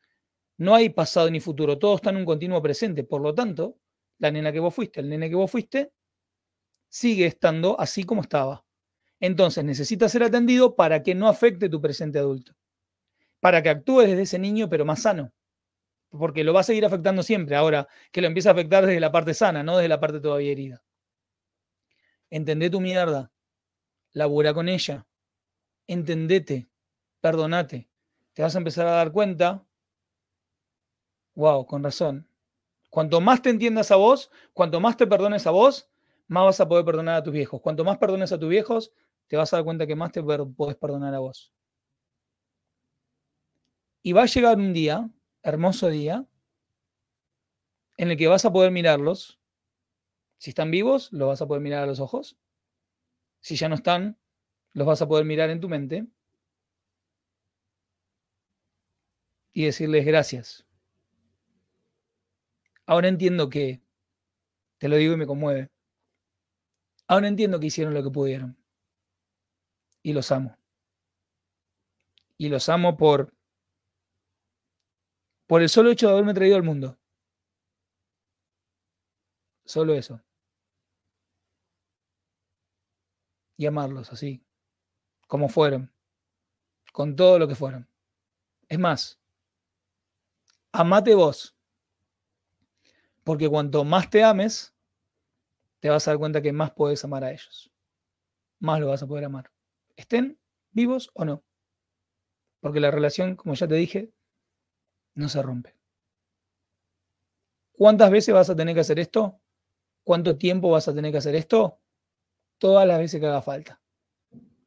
no 0.58 0.76
hay 0.76 0.90
pasado 0.90 1.30
ni 1.30 1.40
futuro, 1.40 1.78
todo 1.78 1.96
está 1.96 2.10
en 2.10 2.18
un 2.18 2.26
continuo 2.26 2.62
presente. 2.62 3.04
Por 3.04 3.22
lo 3.22 3.34
tanto, 3.34 3.78
la 4.20 4.32
nena 4.32 4.52
que 4.52 4.60
vos 4.60 4.74
fuiste, 4.74 5.00
el 5.00 5.10
nene 5.10 5.30
que 5.30 5.36
vos 5.36 5.50
fuiste, 5.50 5.92
sigue 6.90 7.26
estando 7.26 7.80
así 7.80 8.04
como 8.04 8.22
estaba. 8.22 8.66
Entonces 9.20 9.64
necesita 9.64 10.10
ser 10.10 10.24
atendido 10.24 10.76
para 10.76 11.02
que 11.02 11.16
no 11.16 11.28
afecte 11.28 11.70
tu 11.70 11.82
presente 11.82 12.20
adulto. 12.20 12.54
Para 13.40 13.64
que 13.64 13.70
actúes 13.70 14.08
desde 14.08 14.24
ese 14.24 14.40
niño, 14.40 14.70
pero 14.70 14.86
más 14.86 15.02
sano. 15.02 15.34
Porque 16.10 16.44
lo 16.44 16.54
va 16.54 16.60
a 16.60 16.64
seguir 16.64 16.86
afectando 16.86 17.24
siempre. 17.24 17.56
Ahora 17.56 17.88
que 18.12 18.22
lo 18.22 18.28
empieza 18.28 18.50
a 18.50 18.54
afectar 18.54 18.86
desde 18.86 19.00
la 19.00 19.12
parte 19.12 19.34
sana, 19.34 19.64
no 19.64 19.78
desde 19.78 19.90
la 19.90 20.00
parte 20.00 20.20
todavía 20.20 20.52
herida. 20.52 20.84
Entendé 22.34 22.72
tu 22.72 22.82
mierda. 22.82 23.32
Labura 24.14 24.56
con 24.56 24.68
ella. 24.68 25.06
Entendete. 25.86 26.68
Perdonate. 27.22 27.88
Te 28.34 28.42
vas 28.42 28.56
a 28.56 28.58
empezar 28.58 28.88
a 28.88 28.94
dar 28.94 29.12
cuenta. 29.12 29.64
Wow, 31.36 31.68
con 31.68 31.84
razón. 31.84 32.28
Cuanto 32.90 33.22
más 33.22 33.44
te 33.44 33.52
entiendas 33.52 33.92
a 33.92 33.98
vos, 33.98 34.32
cuanto 34.54 34.80
más 34.80 34.98
te 34.98 35.06
perdones 35.06 35.46
a 35.46 35.52
vos, 35.52 35.92
más 36.28 36.46
vas 36.46 36.60
a 36.60 36.68
poder 36.68 36.84
perdonar 36.84 37.18
a 37.18 37.24
tus 37.24 37.34
viejos. 37.34 37.62
Cuanto 37.62 37.84
más 37.84 38.00
perdones 38.00 38.32
a 38.32 38.40
tus 38.40 38.50
viejos, 38.50 38.92
te 39.28 39.38
vas 39.38 39.54
a 39.54 39.58
dar 39.58 39.66
cuenta 39.66 39.86
que 39.86 39.96
más 39.96 40.12
te 40.12 40.24
puedes 40.24 40.76
perdonar 40.78 41.14
a 41.14 41.20
vos. 41.20 41.54
Y 44.02 44.12
va 44.14 44.24
a 44.24 44.26
llegar 44.26 44.58
un 44.58 44.74
día, 44.74 45.08
hermoso 45.44 45.88
día, 45.88 46.26
en 47.98 48.10
el 48.10 48.18
que 48.18 48.28
vas 48.28 48.44
a 48.44 48.52
poder 48.52 48.72
mirarlos. 48.72 49.40
Si 50.44 50.50
están 50.50 50.72
vivos, 50.72 51.10
los 51.14 51.30
vas 51.30 51.42
a 51.42 51.48
poder 51.48 51.64
mirar 51.64 51.84
a 51.84 51.86
los 51.86 52.02
ojos. 52.02 52.36
Si 53.40 53.56
ya 53.56 53.70
no 53.70 53.76
están, 53.76 54.20
los 54.74 54.86
vas 54.86 55.02
a 55.02 55.08
poder 55.08 55.24
mirar 55.24 55.50
en 55.50 55.62
tu 55.62 55.70
mente 55.70 56.06
y 59.54 59.64
decirles 59.64 60.06
gracias. 60.06 60.66
Ahora 62.86 63.08
entiendo 63.08 63.50
que, 63.50 63.82
te 64.80 64.90
lo 64.90 64.98
digo 64.98 65.14
y 65.14 65.16
me 65.18 65.28
conmueve, 65.28 65.72
ahora 67.08 67.30
entiendo 67.30 67.62
que 67.62 67.68
hicieron 67.68 67.94
lo 67.94 68.04
que 68.04 68.12
pudieron. 68.12 68.58
Y 70.02 70.12
los 70.12 70.30
amo. 70.30 70.58
Y 72.38 72.50
los 72.50 72.68
amo 72.68 72.98
por, 72.98 73.34
por 75.48 75.62
el 75.62 75.70
solo 75.70 75.90
hecho 75.90 76.08
de 76.08 76.12
haberme 76.12 76.34
traído 76.34 76.58
al 76.58 76.64
mundo. 76.64 77.00
Solo 79.64 79.94
eso. 79.94 80.22
Amarlos 83.66 84.12
así, 84.12 84.44
como 85.28 85.50
fueron, 85.50 85.92
con 86.92 87.16
todo 87.16 87.40
lo 87.40 87.48
que 87.48 87.56
fueron. 87.56 87.88
Es 88.68 88.80
más, 88.80 89.20
amate 90.72 91.16
vos 91.16 91.56
porque 93.24 93.50
cuanto 93.50 93.84
más 93.84 94.10
te 94.10 94.24
ames, 94.24 94.74
te 95.80 95.90
vas 95.90 96.08
a 96.08 96.12
dar 96.12 96.20
cuenta 96.20 96.42
que 96.42 96.54
más 96.54 96.72
puedes 96.72 97.04
amar 97.04 97.24
a 97.24 97.32
ellos. 97.32 97.72
Más 98.60 98.80
lo 98.80 98.88
vas 98.88 99.04
a 99.04 99.08
poder 99.08 99.26
amar. 99.26 99.52
Estén 99.96 100.40
vivos 100.72 101.10
o 101.14 101.26
no. 101.26 101.44
Porque 102.60 102.80
la 102.80 102.92
relación, 102.92 103.36
como 103.36 103.56
ya 103.56 103.68
te 103.68 103.76
dije, 103.76 104.14
no 105.16 105.30
se 105.30 105.42
rompe. 105.42 105.76
¿Cuántas 107.74 108.12
veces 108.12 108.34
vas 108.34 108.50
a 108.50 108.56
tener 108.56 108.76
que 108.76 108.82
hacer 108.82 109.00
esto? 109.00 109.42
¿Cuánto 110.04 110.38
tiempo 110.38 110.70
vas 110.70 110.88
a 110.88 110.94
tener 110.94 111.12
que 111.12 111.18
hacer 111.18 111.36
esto? 111.36 111.82
Todas 112.58 112.88
las 112.88 113.00
veces 113.00 113.20
que 113.20 113.28
haga 113.28 113.42
falta. 113.42 113.82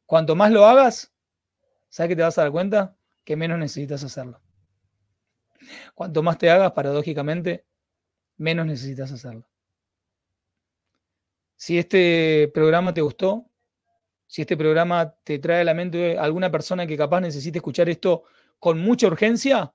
Cuanto 0.05 0.35
más 0.35 0.51
lo 0.51 0.65
hagas, 0.65 1.13
¿sabes 1.89 2.09
que 2.09 2.15
te 2.15 2.21
vas 2.21 2.37
a 2.37 2.43
dar 2.43 2.51
cuenta? 2.51 2.97
Que 3.25 3.35
menos 3.35 3.59
necesitas 3.59 4.03
hacerlo. 4.03 4.41
Cuanto 5.95 6.23
más 6.23 6.37
te 6.37 6.49
hagas, 6.49 6.71
paradójicamente, 6.71 7.65
menos 8.37 8.65
necesitas 8.65 9.11
hacerlo. 9.11 9.47
Si 11.55 11.77
este 11.77 12.51
programa 12.53 12.93
te 12.93 13.01
gustó, 13.01 13.49
si 14.27 14.41
este 14.41 14.55
programa 14.55 15.15
te 15.23 15.39
trae 15.39 15.61
a 15.61 15.63
la 15.63 15.73
mente 15.73 16.17
alguna 16.17 16.51
persona 16.51 16.85
que 16.85 16.95
capaz 16.95 17.21
necesite 17.21 17.57
escuchar 17.57 17.89
esto 17.89 18.23
con 18.59 18.79
mucha 18.79 19.07
urgencia, 19.07 19.73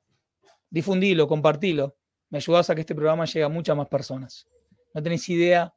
difundilo, 0.70 1.26
compartilo. 1.26 1.96
Me 2.30 2.38
ayudas 2.38 2.70
a 2.70 2.74
que 2.74 2.82
este 2.82 2.94
programa 2.94 3.24
llegue 3.24 3.44
a 3.44 3.48
muchas 3.48 3.76
más 3.76 3.88
personas. 3.88 4.46
No 4.94 5.02
tenés 5.02 5.28
idea 5.28 5.74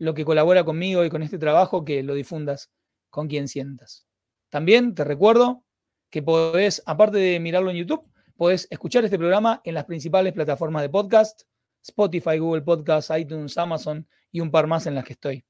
lo 0.00 0.14
que 0.14 0.24
colabora 0.24 0.64
conmigo 0.64 1.04
y 1.04 1.10
con 1.10 1.22
este 1.22 1.38
trabajo 1.38 1.84
que 1.84 2.02
lo 2.02 2.14
difundas 2.14 2.70
con 3.10 3.28
quien 3.28 3.48
sientas. 3.48 4.06
También 4.48 4.94
te 4.94 5.04
recuerdo 5.04 5.62
que 6.08 6.22
podés, 6.22 6.82
aparte 6.86 7.18
de 7.18 7.38
mirarlo 7.38 7.70
en 7.70 7.76
YouTube, 7.76 8.10
podés 8.34 8.66
escuchar 8.70 9.04
este 9.04 9.18
programa 9.18 9.60
en 9.62 9.74
las 9.74 9.84
principales 9.84 10.32
plataformas 10.32 10.82
de 10.82 10.88
podcast 10.88 11.42
Spotify, 11.82 12.38
Google 12.38 12.62
Podcasts, 12.62 13.12
iTunes, 13.16 13.56
Amazon 13.58 14.08
y 14.32 14.40
un 14.40 14.50
par 14.50 14.66
más 14.66 14.86
en 14.86 14.94
las 14.94 15.04
que 15.04 15.12
estoy. 15.12 15.44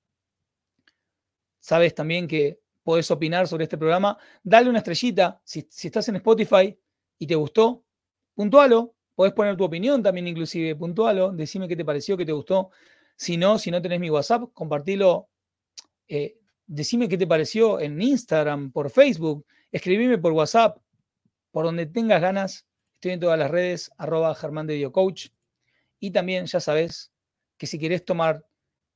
Sabes 1.60 1.94
también 1.94 2.26
que 2.26 2.60
podés 2.82 3.08
opinar 3.12 3.46
sobre 3.46 3.64
este 3.64 3.78
programa. 3.78 4.18
Dale 4.42 4.68
una 4.68 4.78
estrellita. 4.78 5.40
Si, 5.44 5.68
estás 5.84 6.08
en 6.08 6.16
Spotify 6.16 6.76
y 7.18 7.26
te 7.26 7.36
gustó, 7.36 7.84
puntualo. 8.34 8.94
Podés 9.14 9.32
poner 9.32 9.56
tu 9.56 9.64
opinión 9.64 10.02
también, 10.02 10.26
inclusive, 10.26 10.74
puntualo. 10.74 11.30
Decime 11.30 11.68
qué 11.68 11.76
te 11.76 11.84
pareció, 11.84 12.16
qué 12.16 12.26
te 12.26 12.32
gustó. 12.32 12.70
Si 13.20 13.36
no, 13.36 13.58
si 13.58 13.70
no 13.70 13.82
tenés 13.82 14.00
mi 14.00 14.08
WhatsApp, 14.08 14.44
compartilo. 14.54 15.28
Eh, 16.08 16.38
decime 16.66 17.06
qué 17.06 17.18
te 17.18 17.26
pareció 17.26 17.78
en 17.78 18.00
Instagram, 18.00 18.72
por 18.72 18.88
Facebook. 18.88 19.44
Escribime 19.70 20.16
por 20.16 20.32
WhatsApp, 20.32 20.78
por 21.50 21.66
donde 21.66 21.84
tengas 21.84 22.22
ganas. 22.22 22.66
Estoy 22.94 23.12
en 23.12 23.20
todas 23.20 23.38
las 23.38 23.50
redes, 23.50 23.90
arroba 23.98 24.34
Germán 24.34 24.66
de 24.66 24.90
Coach. 24.90 25.28
Y 25.98 26.12
también 26.12 26.46
ya 26.46 26.60
sabes 26.60 27.12
que 27.58 27.66
si 27.66 27.78
querés 27.78 28.06
tomar 28.06 28.46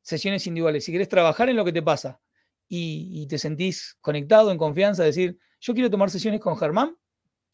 sesiones 0.01 0.47
individuales, 0.47 0.87
si 0.87 0.93
querés 0.93 1.11
trabajar 1.11 1.51
en 1.51 1.57
lo 1.57 1.65
que 1.67 1.73
te 1.75 1.83
pasa 1.83 2.19
y, 2.67 3.27
te 3.27 3.37
sentís 3.37 3.99
conectado, 4.01 4.51
en 4.51 4.57
confianza, 4.57 5.05
decir, 5.05 5.39
yo 5.61 5.75
quiero 5.75 5.91
tomar 5.91 6.09
sesiones 6.09 6.41
con 6.41 6.57
Germán, 6.57 6.97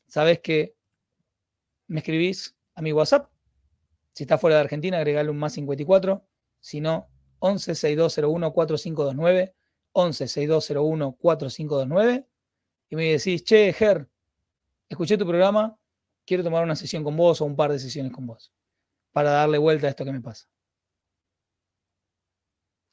sabes 0.06 0.38
que 0.38 0.76
me 1.88 1.98
escribís 1.98 2.54
a 2.76 2.82
mi 2.82 2.92
WhatsApp. 2.92 3.28
Si 4.12 4.22
estás 4.22 4.40
fuera 4.40 4.54
de 4.54 4.62
Argentina, 4.62 4.98
agregale 4.98 5.30
un 5.30 5.38
más 5.38 5.54
54. 5.54 6.29
Si 6.60 6.80
no, 6.80 7.08
11 7.40 7.74
6201 7.74 8.52
4529. 8.52 9.54
11 9.92 10.28
6201 10.28 11.16
4529. 11.16 12.26
Y 12.90 12.96
me 12.96 13.04
decís, 13.12 13.44
che, 13.44 13.72
Ger, 13.72 14.08
escuché 14.88 15.16
tu 15.16 15.26
programa, 15.26 15.78
quiero 16.26 16.42
tomar 16.42 16.64
una 16.64 16.76
sesión 16.76 17.04
con 17.04 17.16
vos 17.16 17.40
o 17.40 17.44
un 17.44 17.56
par 17.56 17.72
de 17.72 17.78
sesiones 17.78 18.12
con 18.12 18.26
vos 18.26 18.52
para 19.12 19.30
darle 19.30 19.58
vuelta 19.58 19.86
a 19.86 19.90
esto 19.90 20.04
que 20.04 20.12
me 20.12 20.20
pasa. 20.20 20.48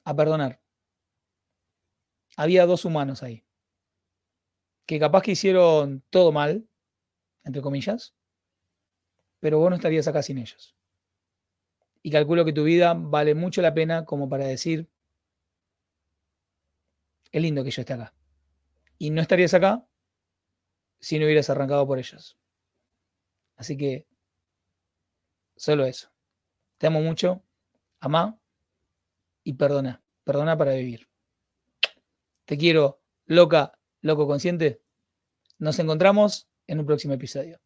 A 0.05 0.15
perdonar. 0.15 0.61
Había 2.35 2.65
dos 2.65 2.85
humanos 2.85 3.23
ahí, 3.23 3.43
que 4.85 4.99
capaz 4.99 5.23
que 5.23 5.31
hicieron 5.31 6.03
todo 6.11 6.31
mal, 6.31 6.69
entre 7.43 7.61
comillas, 7.61 8.15
pero 9.39 9.59
vos 9.59 9.69
no 9.71 9.75
estarías 9.75 10.07
acá 10.07 10.21
sin 10.21 10.37
ellos. 10.37 10.76
Y 12.07 12.09
calculo 12.09 12.45
que 12.45 12.53
tu 12.53 12.63
vida 12.63 12.93
vale 12.97 13.35
mucho 13.35 13.61
la 13.61 13.73
pena 13.73 14.05
como 14.05 14.29
para 14.29 14.45
decir, 14.45 14.87
es 17.33 17.41
lindo 17.41 17.65
que 17.65 17.69
yo 17.69 17.81
esté 17.81 17.91
acá. 17.91 18.13
Y 18.97 19.09
no 19.09 19.19
estarías 19.19 19.53
acá 19.53 19.85
si 21.01 21.19
no 21.19 21.25
hubieras 21.25 21.49
arrancado 21.49 21.85
por 21.85 21.99
ellos. 21.99 22.37
Así 23.57 23.75
que 23.75 24.07
Solo 25.57 25.85
eso. 25.85 26.09
Te 26.77 26.87
amo 26.87 27.01
mucho, 27.01 27.43
amá 27.99 28.39
y 29.43 29.55
perdona. 29.55 30.01
Perdona 30.23 30.57
para 30.57 30.75
vivir. 30.75 31.09
Te 32.45 32.57
quiero, 32.57 33.01
loca, 33.25 33.77
loco 33.99 34.27
consciente. 34.27 34.81
Nos 35.59 35.77
encontramos 35.79 36.47
en 36.67 36.79
un 36.79 36.85
próximo 36.85 37.15
episodio. 37.15 37.59